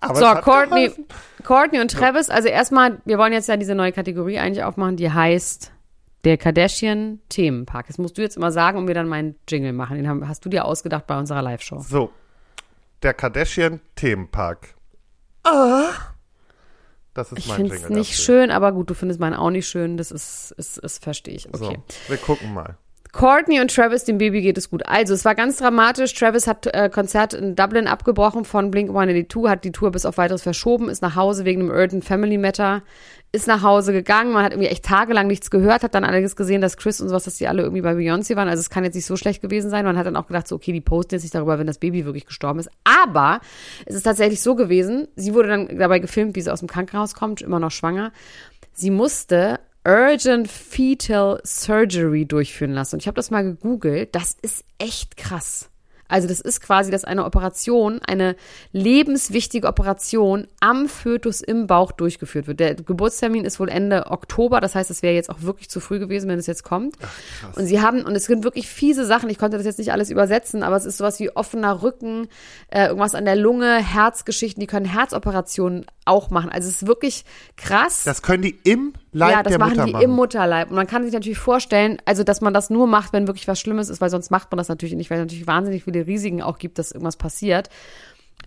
[0.00, 1.06] Aber So, Courtney, geholfen.
[1.44, 5.10] Courtney und Travis, also erstmal, wir wollen jetzt ja diese neue Kategorie eigentlich aufmachen, die
[5.10, 5.72] heißt
[6.24, 7.86] der Kardashian Themenpark.
[7.86, 9.96] Das musst du jetzt immer sagen und wir dann meinen Jingle machen.
[9.96, 11.80] Den haben, hast du dir ausgedacht bei unserer Live-Show.
[11.80, 12.10] So,
[13.02, 14.74] der Kardashian Themenpark.
[15.44, 15.90] Ah.
[17.12, 18.24] Das ist Ich mein finde es Jingle nicht dafür.
[18.24, 19.96] schön, aber gut, du findest meinen auch nicht schön.
[19.96, 21.46] Das ist, ist, ist verstehe ich.
[21.46, 21.58] Okay.
[21.58, 21.76] So,
[22.08, 22.76] wir gucken mal.
[23.14, 24.84] Courtney und Travis, dem Baby geht es gut.
[24.86, 26.12] Also, es war ganz dramatisch.
[26.14, 30.42] Travis hat äh, Konzert in Dublin abgebrochen von Blink-182, hat die Tour bis auf weiteres
[30.42, 32.82] verschoben, ist nach Hause wegen einem Urgent Family Matter,
[33.30, 34.32] ist nach Hause gegangen.
[34.32, 37.22] Man hat irgendwie echt tagelang nichts gehört, hat dann allerdings gesehen, dass Chris und sowas,
[37.22, 38.48] dass die alle irgendwie bei Beyoncé waren.
[38.48, 39.84] Also, es kann jetzt nicht so schlecht gewesen sein.
[39.84, 42.04] Man hat dann auch gedacht, so, okay, die posten jetzt nicht darüber, wenn das Baby
[42.06, 42.70] wirklich gestorben ist.
[42.82, 43.40] Aber
[43.86, 45.06] es ist tatsächlich so gewesen.
[45.14, 48.10] Sie wurde dann dabei gefilmt, wie sie aus dem Krankenhaus kommt, immer noch schwanger.
[48.72, 52.96] Sie musste Urgent Fetal Surgery durchführen lassen.
[52.96, 54.14] Und ich habe das mal gegoogelt.
[54.14, 55.70] Das ist echt krass.
[56.06, 58.36] Also das ist quasi, dass eine Operation, eine
[58.72, 62.60] lebenswichtige Operation am Fötus im Bauch durchgeführt wird.
[62.60, 65.98] Der Geburtstermin ist wohl Ende Oktober, das heißt, es wäre jetzt auch wirklich zu früh
[65.98, 66.96] gewesen, wenn es jetzt kommt.
[67.02, 69.92] Ach, und sie haben, und es sind wirklich fiese Sachen, ich konnte das jetzt nicht
[69.92, 72.28] alles übersetzen, aber es ist sowas wie offener Rücken,
[72.68, 76.50] äh, irgendwas an der Lunge, Herzgeschichten, die können Herzoperationen auch machen.
[76.50, 77.24] Also es ist wirklich
[77.56, 78.04] krass.
[78.04, 80.04] Das können die im Leib ja, das machen Mutter die machen.
[80.04, 80.70] im Mutterleib.
[80.70, 83.60] Und man kann sich natürlich vorstellen, also dass man das nur macht, wenn wirklich was
[83.60, 86.42] Schlimmes ist, weil sonst macht man das natürlich nicht, weil es natürlich wahnsinnig viele Risiken
[86.42, 87.70] auch gibt, dass irgendwas passiert.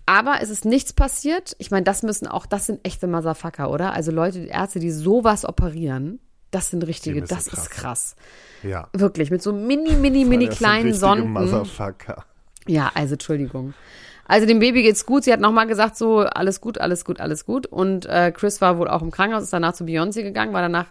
[0.04, 1.56] Aber es ist nichts passiert.
[1.58, 3.94] Ich meine, das müssen auch, das sind echte Motherfucker, oder?
[3.94, 8.16] Also Leute, die Ärzte, die sowas operieren, das sind richtige, das krass ist krass.
[8.62, 8.88] ja.
[8.92, 11.32] Wirklich, mit so mini, mini, mini kleinen Sonden.
[11.32, 12.24] Motherfucker.
[12.66, 13.72] Ja, also Entschuldigung.
[14.28, 15.24] Also dem Baby geht's gut.
[15.24, 17.66] Sie hat nochmal gesagt, so alles gut, alles gut, alles gut.
[17.66, 20.86] Und äh, Chris war wohl auch im Krankenhaus, ist danach zu Beyoncé gegangen, war danach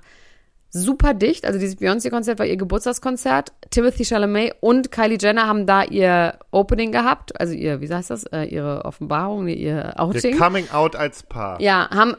[0.71, 1.45] super dicht.
[1.45, 3.53] Also dieses Beyoncé-Konzert war ihr Geburtstagskonzert.
[3.69, 8.23] Timothy Chalamet und Kylie Jenner haben da ihr Opening gehabt, also ihr, wie heißt das,
[8.25, 10.37] äh, ihre Offenbarung, ihr Outing.
[10.37, 11.61] coming out als Paar.
[11.61, 12.15] Ja, haben,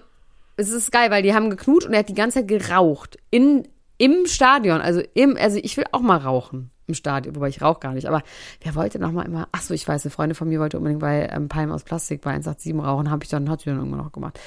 [0.57, 3.19] es ist geil, weil die haben geknut und er hat die ganze Zeit geraucht.
[3.31, 3.66] In,
[3.99, 7.80] im Stadion, also im, also ich will auch mal rauchen im Stadion, wobei ich rauche
[7.80, 8.22] gar nicht, aber
[8.64, 11.01] der wollte noch mal immer, ach so, ich weiß, eine Freundin von mir wollte unbedingt
[11.01, 14.01] bei ähm, Palm aus Plastik bei 187 rauchen, habe ich dann, hat sie dann irgendwann
[14.01, 14.39] noch gemacht.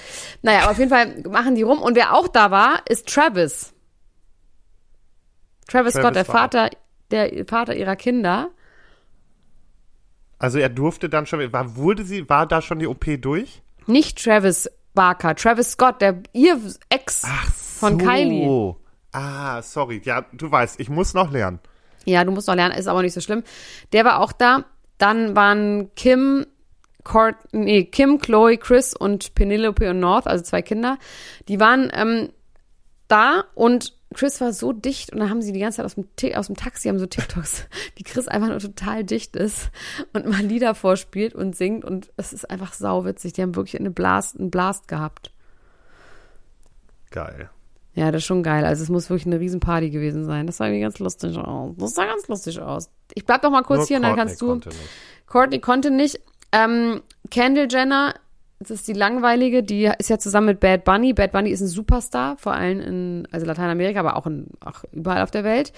[0.42, 3.74] Naja, aber auf jeden Fall machen die rum und wer auch da war, ist Travis.
[5.68, 6.70] Travis, Travis Scott, der Vater,
[7.12, 8.50] der Vater ihrer Kinder.
[10.40, 13.62] Also er durfte dann schon, war, wurde sie, war da schon die OP durch?
[13.86, 17.26] Nicht Travis Barker, Travis Scott, der ihr Ex
[17.80, 18.06] von so.
[18.06, 18.76] Kylie.
[19.14, 20.02] Ah, sorry.
[20.04, 21.60] Ja, du weißt, ich muss noch lernen.
[22.06, 23.44] Ja, du musst noch lernen, ist aber nicht so schlimm.
[23.94, 24.66] Der war auch da.
[24.98, 26.46] Dann waren Kim,
[27.04, 30.98] Court, nee, Kim, Chloe, Chris und Penelope und North, also zwei Kinder.
[31.48, 32.30] Die waren ähm,
[33.08, 36.08] da und Chris war so dicht und dann haben sie die ganze Zeit aus dem,
[36.36, 39.72] aus dem Taxi, haben so TikToks, wie Chris einfach nur total dicht ist
[40.14, 43.34] und mal Lieder vorspielt und singt und es ist einfach sauwitzig.
[43.34, 45.32] Die haben wirklich eine Blast, einen Blast gehabt.
[47.10, 47.50] Geil.
[47.94, 48.64] Ja, das ist schon geil.
[48.66, 50.48] Also es muss wirklich eine Riesenparty gewesen sein.
[50.48, 51.76] Das sah irgendwie ganz lustig aus.
[51.78, 52.90] Das sah ganz lustig aus.
[53.14, 54.48] Ich bleib doch mal kurz Nur hier und dann Courtney kannst du.
[54.48, 54.90] konnte nicht.
[55.28, 56.20] Courtney konnte nicht.
[56.54, 58.16] Ähm, Kendall Jenner,
[58.60, 61.14] das ist die langweilige, die ist ja zusammen mit Bad Bunny.
[61.14, 65.24] Bad Bunny ist ein Superstar, vor allem in also Lateinamerika, aber auch, in, auch überall
[65.24, 65.74] auf der Welt.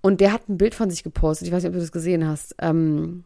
[0.00, 1.48] Und der hat ein Bild von sich gepostet.
[1.48, 2.54] Ich weiß nicht, ob du das gesehen hast.
[2.58, 3.24] Ähm,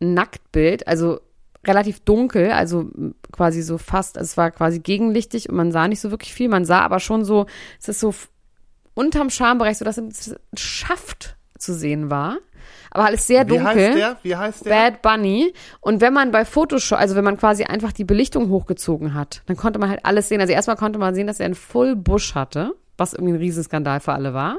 [0.00, 1.20] ein Nacktbild, also
[1.66, 2.90] relativ dunkel, also
[3.30, 6.48] quasi so fast, also es war quasi gegenlichtig und man sah nicht so wirklich viel.
[6.48, 7.46] Man sah aber schon so,
[7.80, 8.14] es ist so
[8.94, 12.38] unterm Schambereich, so dass es ein Schaft zu sehen war.
[12.90, 13.66] Aber alles sehr Wie dunkel.
[13.66, 14.16] heißt der?
[14.22, 14.70] Wie heißt der?
[14.70, 15.54] Bad Bunny.
[15.80, 19.56] Und wenn man bei Photoshop, also wenn man quasi einfach die Belichtung hochgezogen hat, dann
[19.56, 20.40] konnte man halt alles sehen.
[20.40, 24.00] Also erstmal konnte man sehen, dass er einen Full Bush hatte, was irgendwie ein Riesenskandal
[24.00, 24.58] für alle war.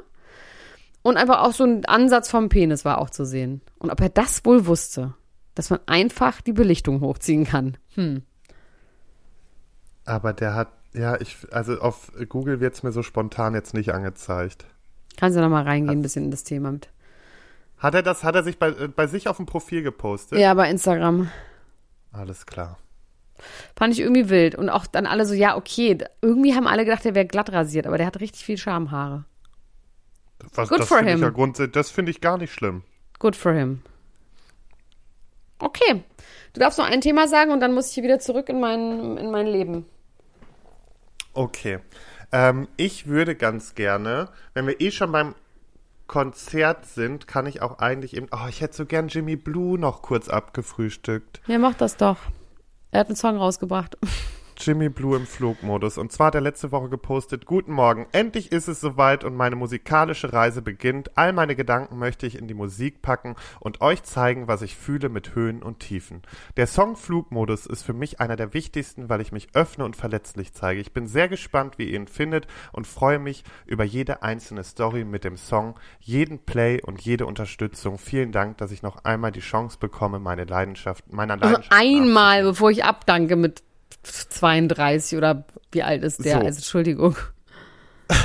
[1.03, 3.61] Und einfach auch so ein Ansatz vom Penis war auch zu sehen.
[3.77, 5.13] Und ob er das wohl wusste,
[5.55, 7.77] dass man einfach die Belichtung hochziehen kann.
[7.95, 8.23] Hm.
[10.05, 13.93] Aber der hat, ja, ich, also auf Google wird es mir so spontan jetzt nicht
[13.93, 14.65] angezeigt.
[15.17, 16.89] Kannst du noch mal reingehen, ein bisschen in das Thema mit.
[17.77, 20.39] Hat er das, hat er sich bei, äh, bei sich auf dem Profil gepostet?
[20.39, 21.29] Ja, bei Instagram.
[22.11, 22.77] Alles klar.
[23.75, 24.55] Fand ich irgendwie wild.
[24.55, 25.97] Und auch dann alle so, ja, okay.
[26.21, 29.25] Irgendwie haben alle gedacht, der wäre glatt rasiert, aber der hat richtig viel Schamhaare.
[30.55, 31.21] Was, Good das for him.
[31.21, 32.83] ja das finde ich gar nicht schlimm.
[33.19, 33.81] Good for him.
[35.63, 36.03] Okay.
[36.53, 39.17] Du darfst noch ein Thema sagen und dann muss ich hier wieder zurück in mein,
[39.17, 39.85] in mein Leben.
[41.33, 41.79] Okay.
[42.31, 45.35] Ähm, ich würde ganz gerne, wenn wir eh schon beim
[46.05, 48.27] Konzert sind, kann ich auch eigentlich eben.
[48.31, 51.41] Oh, ich hätte so gern Jimmy Blue noch kurz abgefrühstückt.
[51.47, 52.17] Ja, mach das doch.
[52.91, 53.97] Er hat einen Song rausgebracht.
[54.57, 55.97] Jimmy Blue im Flugmodus.
[55.97, 59.55] Und zwar hat er letzte Woche gepostet, Guten Morgen, endlich ist es soweit und meine
[59.55, 61.17] musikalische Reise beginnt.
[61.17, 65.09] All meine Gedanken möchte ich in die Musik packen und euch zeigen, was ich fühle
[65.09, 66.21] mit Höhen und Tiefen.
[66.57, 70.53] Der Song Flugmodus ist für mich einer der wichtigsten, weil ich mich öffne und verletzlich
[70.53, 70.81] zeige.
[70.81, 75.03] Ich bin sehr gespannt, wie ihr ihn findet und freue mich über jede einzelne Story
[75.03, 77.97] mit dem Song, jeden Play und jede Unterstützung.
[77.97, 82.43] Vielen Dank, dass ich noch einmal die Chance bekomme, meine Leidenschaft, meiner Also Leidenschaft einmal,
[82.43, 83.63] bevor ich abdanke mit
[84.03, 86.39] 32 oder wie alt ist der?
[86.39, 86.45] So.
[86.45, 87.15] Also Entschuldigung.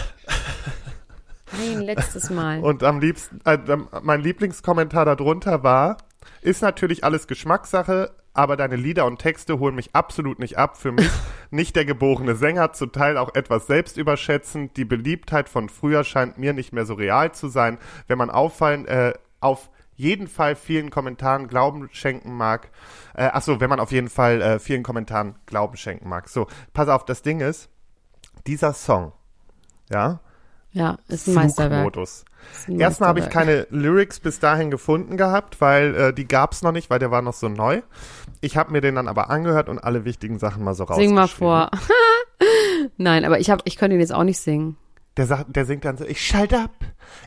[1.53, 2.61] Ein letztes Mal.
[2.61, 3.59] Und am liebsten, äh,
[4.03, 5.97] mein Lieblingskommentar darunter war,
[6.43, 10.77] ist natürlich alles Geschmackssache, aber deine Lieder und Texte holen mich absolut nicht ab.
[10.77, 11.09] Für mich
[11.51, 14.77] nicht der geborene Sänger, zum Teil auch etwas selbstüberschätzend.
[14.77, 17.79] Die Beliebtheit von früher scheint mir nicht mehr so real zu sein.
[18.07, 22.71] Wenn man auffallen, äh, auf jeden Fall vielen Kommentaren Glauben schenken mag.
[23.15, 26.29] Äh, ach so, wenn man auf jeden Fall äh, vielen Kommentaren Glauben schenken mag.
[26.29, 27.69] So, pass auf, das Ding ist,
[28.47, 29.13] dieser Song,
[29.91, 30.21] ja,
[30.71, 31.97] Ja, ist ein Meisterwerk.
[31.97, 32.25] Ist
[32.69, 36.73] ein Erstmal habe ich keine Lyrics bis dahin gefunden gehabt, weil äh, die gab's noch
[36.73, 37.83] nicht, weil der war noch so neu.
[38.41, 41.23] Ich habe mir den dann aber angehört und alle wichtigen Sachen mal so Sing mal
[41.23, 41.39] rausgeschrieben.
[41.39, 41.71] vor.
[42.97, 44.77] Nein, aber ich hab, ich könnte ihn jetzt auch nicht singen.
[45.19, 46.71] Der, sagt, der singt dann so, ich schalte ab,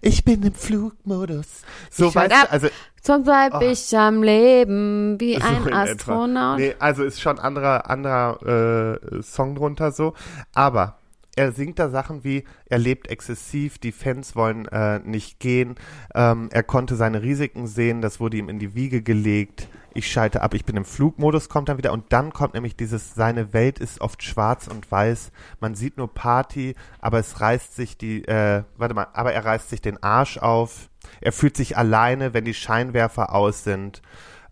[0.02, 1.46] ich bin im Flugmodus.
[1.92, 2.68] So Ich weißt du, also
[3.04, 3.60] Sonst bleib Oh.
[3.62, 5.74] ich am Leben wie so ein.
[5.74, 6.58] Astronaut.
[6.60, 10.14] Nee, also ist schon anderer anderer äh, Song drunter so,
[10.54, 10.98] aber
[11.36, 15.76] er singt da Sachen wie, er lebt exzessiv, die Fans wollen äh, nicht gehen,
[16.16, 20.42] ähm, er konnte seine Risiken sehen, das wurde ihm in die Wiege gelegt, ich schalte
[20.42, 23.80] ab, ich bin im Flugmodus, kommt dann wieder und dann kommt nämlich dieses, seine Welt
[23.80, 28.64] ist oft schwarz und weiß, man sieht nur Party, aber es reißt sich die, äh,
[28.78, 30.90] warte mal, aber er reißt sich den Arsch auf,
[31.20, 34.02] er fühlt sich alleine, wenn die Scheinwerfer aus sind,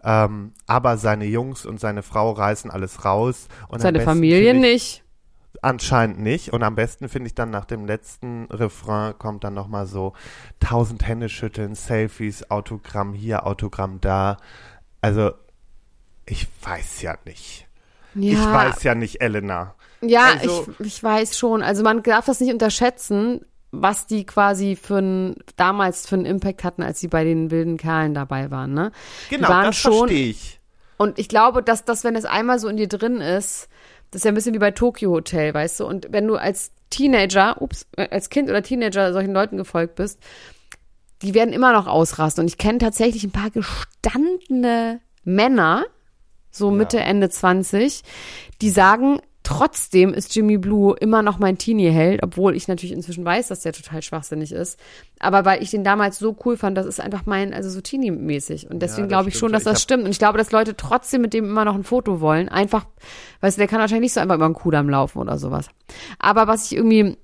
[0.04, 3.48] ähm, aber seine Jungs und seine Frau reißen alles raus.
[3.68, 5.04] Und Seine Familie ich, nicht.
[5.62, 6.54] Anscheinend nicht.
[6.54, 10.14] Und am besten finde ich dann nach dem letzten Refrain kommt dann nochmal so
[10.60, 14.38] tausend Hände schütteln, Selfies, Autogramm hier, Autogramm da.
[15.02, 15.32] Also,
[16.26, 17.68] ich weiß ja nicht.
[18.16, 19.76] Ja, Ich weiß ja nicht, Elena.
[20.02, 21.62] ja also- ich, ich weiß schon.
[21.62, 26.64] Also man darf das nicht unterschätzen, was die quasi für ein, damals für einen Impact
[26.64, 28.92] hatten, als sie bei den wilden Kerlen dabei waren, ne?
[29.30, 30.60] Genau, die waren das schon, verstehe ich.
[30.98, 33.70] Und ich glaube, dass das, wenn das einmal so in dir drin ist,
[34.12, 35.86] das ist ja ein bisschen wie bei Tokyo Hotel, weißt du?
[35.86, 40.20] Und wenn du als Teenager, ups, äh, als Kind oder Teenager solchen Leuten gefolgt bist,
[41.22, 42.44] die werden immer noch ausrasten.
[42.44, 45.86] Und ich kenne tatsächlich ein paar gestandene Männer,
[46.52, 48.04] so Mitte, Ende 20,
[48.62, 53.48] die sagen, trotzdem ist Jimmy Blue immer noch mein Teenie-Held, obwohl ich natürlich inzwischen weiß,
[53.48, 54.80] dass der total schwachsinnig ist.
[55.20, 58.70] Aber weil ich den damals so cool fand, das ist einfach mein, also so Teenie-mäßig.
[58.70, 59.64] Und deswegen das glaube ich stimmt schon, dass.
[59.64, 60.04] Ich das stimmt.
[60.04, 62.50] Und ich glaube, dass Leute trotzdem mit dem immer noch ein Foto wollen.
[62.50, 62.86] Einfach,
[63.42, 65.70] weißt du, der kann wahrscheinlich nicht so einfach über einen Kudamm laufen oder sowas.
[66.20, 67.18] Aber was ich irgendwie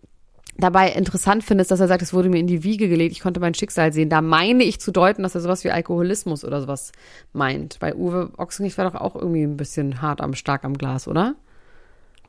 [0.57, 3.19] dabei interessant finde, ist, dass er sagt, es wurde mir in die Wiege gelegt, ich
[3.21, 4.09] konnte mein Schicksal sehen.
[4.09, 6.91] Da meine ich zu deuten, dass er sowas wie Alkoholismus oder sowas
[7.33, 7.77] meint.
[7.81, 11.35] Weil Uwe Ochsenknecht war doch auch irgendwie ein bisschen hart am Stark am Glas, oder?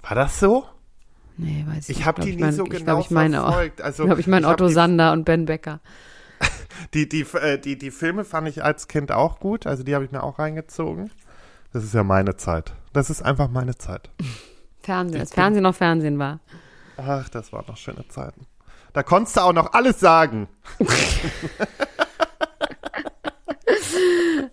[0.03, 0.64] War das so?
[1.39, 3.83] Nee, weiß ich Ich habe glaub, die nie mein- so ich genau glaub, ich verfolgt.
[3.83, 5.81] Also, Ich glaube, ich meine hab Otto Sander und Ben Becker.
[6.95, 10.05] Die, die, äh, die, die Filme fand ich als Kind auch gut, also die habe
[10.05, 11.11] ich mir auch reingezogen.
[11.72, 12.74] Das ist ja meine Zeit.
[12.93, 14.11] Das ist einfach meine Zeit.
[14.83, 16.41] Fernsehen, als Ich Fernsehen noch Fernsehen war.
[16.97, 18.47] Ach, das waren noch schöne Zeiten.
[18.92, 20.49] Da konntest du auch noch alles sagen.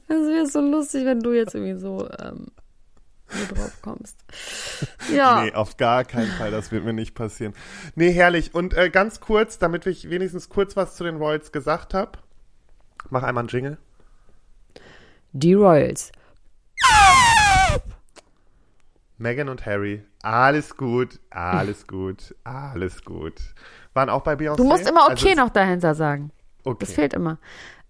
[0.07, 2.47] Das wäre so lustig, wenn du jetzt irgendwie so, ähm,
[3.27, 4.17] drauf kommst.
[5.11, 5.43] Ja.
[5.43, 7.53] Nee, auf gar keinen Fall, das wird mir nicht passieren.
[7.95, 8.55] Nee, herrlich.
[8.55, 12.19] Und äh, ganz kurz, damit ich wenigstens kurz was zu den Royals gesagt habe.
[13.09, 13.77] Mach einmal einen Jingle.
[15.33, 16.11] Die Royals.
[19.23, 23.33] Meghan und Harry, alles gut, alles gut, alles gut.
[23.95, 24.57] Waren auch bei Beyoncé?
[24.57, 26.31] Du musst immer okay Also noch dahinter sagen.
[26.63, 26.77] Okay.
[26.79, 27.39] Das fehlt immer.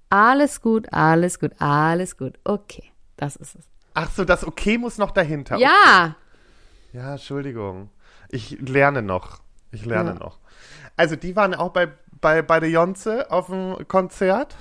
[0.10, 2.40] Alles gut, alles gut, alles gut.
[2.46, 2.92] Okay.
[3.18, 3.66] Das ist es.
[3.94, 5.58] Ach so, das Okay muss noch dahinter.
[5.58, 6.16] Ja.
[6.94, 7.90] Ja, Entschuldigung.
[8.30, 9.40] Ich lerne noch.
[9.72, 10.16] Ich lerne Ja.
[10.16, 10.40] noch.
[10.98, 11.90] Also, die waren auch bei,
[12.22, 14.56] bei, bei Beyoncé auf dem Konzert.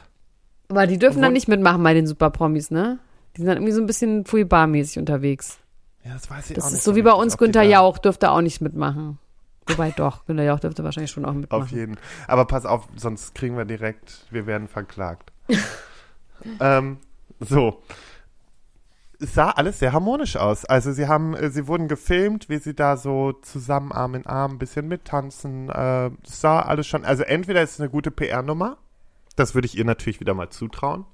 [0.69, 2.99] Aber die dürfen dann Obwohl- nicht mitmachen bei den Superpromis, ne?
[3.37, 5.59] Die sind dann irgendwie so ein bisschen Fouillbar-mäßig unterwegs.
[6.05, 6.79] Ja, das weiß ich Das auch nicht.
[6.79, 9.19] ist so wie bei uns, Günther Jauch dürfte auch nicht mitmachen.
[9.67, 11.63] Wobei doch, Günther Jauch dürfte wahrscheinlich schon auch mitmachen.
[11.63, 11.97] Auf jeden.
[12.27, 15.33] Aber pass auf, sonst kriegen wir direkt, wir werden verklagt.
[16.61, 16.99] ähm,
[17.41, 17.81] so.
[19.21, 20.65] Es sah alles sehr harmonisch aus.
[20.65, 24.53] Also sie haben, äh, sie wurden gefilmt, wie sie da so zusammen Arm in Arm
[24.55, 25.69] ein bisschen mittanzen.
[25.71, 27.05] Äh, es sah alles schon.
[27.05, 28.79] Also entweder ist es eine gute PR-Nummer.
[29.37, 31.05] Das würde ich ihr natürlich wieder mal zutrauen.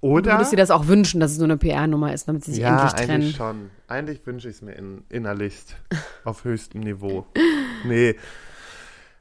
[0.00, 2.52] Du Oder würdest dir das auch wünschen, dass es nur eine PR-Nummer ist, damit sie
[2.52, 3.58] sich ja, endlich eigentlich trennen.
[3.58, 3.70] schon.
[3.88, 5.76] Eigentlich wünsche ich es mir in, innerlichst
[6.24, 7.26] auf höchstem Niveau.
[7.84, 8.14] Nee.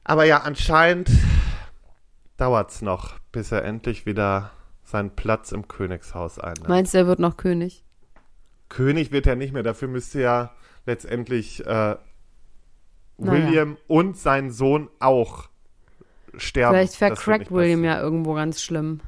[0.03, 1.09] Aber ja, anscheinend
[2.37, 4.51] dauert es noch, bis er endlich wieder
[4.83, 6.67] seinen Platz im Königshaus einnimmt.
[6.67, 7.83] Meinst du, er wird noch König?
[8.69, 9.63] König wird er nicht mehr.
[9.63, 10.51] Dafür müsste ja
[10.85, 11.99] letztendlich äh, Naja.
[13.17, 15.49] William und sein Sohn auch
[16.35, 16.75] sterben.
[16.75, 18.99] Vielleicht vercrackt William ja irgendwo ganz schlimm.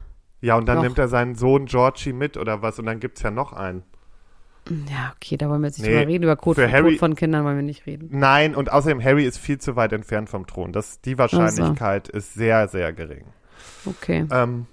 [0.42, 0.84] Ja, und dann noch.
[0.84, 3.84] nimmt er seinen Sohn Georgie mit oder was und dann gibt es ja noch einen.
[4.70, 6.24] Ja, okay, da wollen wir jetzt nicht Nee, drüber reden.
[6.26, 8.10] Über Code, für Code Harry- von Kindern wollen wir nicht reden.
[8.12, 10.74] Nein, und außerdem Harry ist viel zu weit entfernt vom Thron.
[10.74, 13.24] Das, die Wahrscheinlichkeit ist sehr, sehr gering.
[13.86, 14.28] Okay.
[14.30, 14.66] Ähm,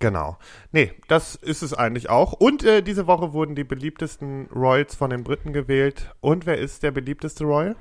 [0.00, 0.36] genau.
[0.70, 2.34] Nee, das ist es eigentlich auch.
[2.34, 6.14] Und äh, diese Woche wurden die beliebtesten Royals von den Briten gewählt.
[6.20, 7.74] Und wer ist der beliebteste Royal?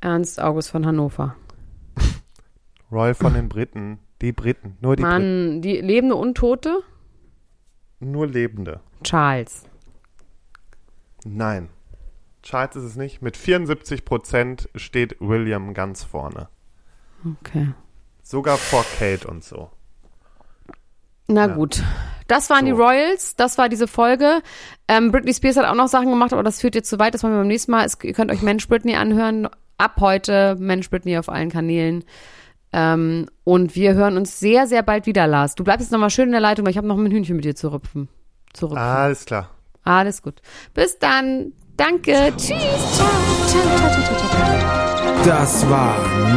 [0.00, 1.34] Ernst August von Hannover.
[2.92, 3.98] Royal von den Briten.
[4.24, 4.78] Die Briten.
[4.80, 5.50] Nur die Briten.
[5.52, 6.80] Mann, die lebende und Tote?
[8.00, 8.80] Nur Lebende.
[9.02, 9.64] Charles.
[11.26, 11.68] Nein.
[12.42, 13.20] Charles ist es nicht.
[13.20, 16.48] Mit 74 Prozent steht William ganz vorne.
[17.40, 17.74] Okay.
[18.22, 19.70] Sogar vor Kate und so.
[21.26, 21.82] Na gut.
[22.26, 22.64] Das waren So.
[22.66, 24.40] die Royals, das war diese Folge.
[24.88, 27.22] Ähm, Britney Spears hat auch noch Sachen gemacht, aber das führt jetzt zu weit, das
[27.22, 27.84] machen wir beim nächsten Mal.
[27.84, 29.48] Es, ihr könnt euch Mensch Britney anhören.
[29.76, 32.04] Ab heute Mensch Britney auf allen Kanälen.
[32.76, 35.54] Ähm, und wir hören uns sehr, sehr bald wieder, Lars.
[35.54, 37.44] Du bleibst jetzt nochmal schön in der Leitung, weil ich habe noch ein Hühnchen mit
[37.44, 38.08] dir zu rüpfen.
[38.52, 38.78] Zu rüpfen.
[38.78, 39.50] Alles klar.
[39.84, 40.42] Alles gut.
[40.74, 41.52] Bis dann.
[41.76, 42.32] Danke.
[42.36, 42.48] Tschüss.
[42.48, 43.08] Ciao.
[43.46, 45.24] Ciao, ciao, ciao, ciao, ciao.
[45.24, 45.94] Das war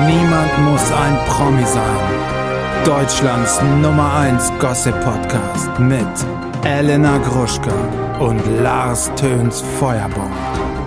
[0.08, 2.28] Niemand muss ein Promi sein.
[2.86, 6.08] Deutschlands Nummer 1 Gossip Podcast mit
[6.64, 7.74] Elena Gruschka
[8.20, 10.87] und Lars Töns Feuerbomb.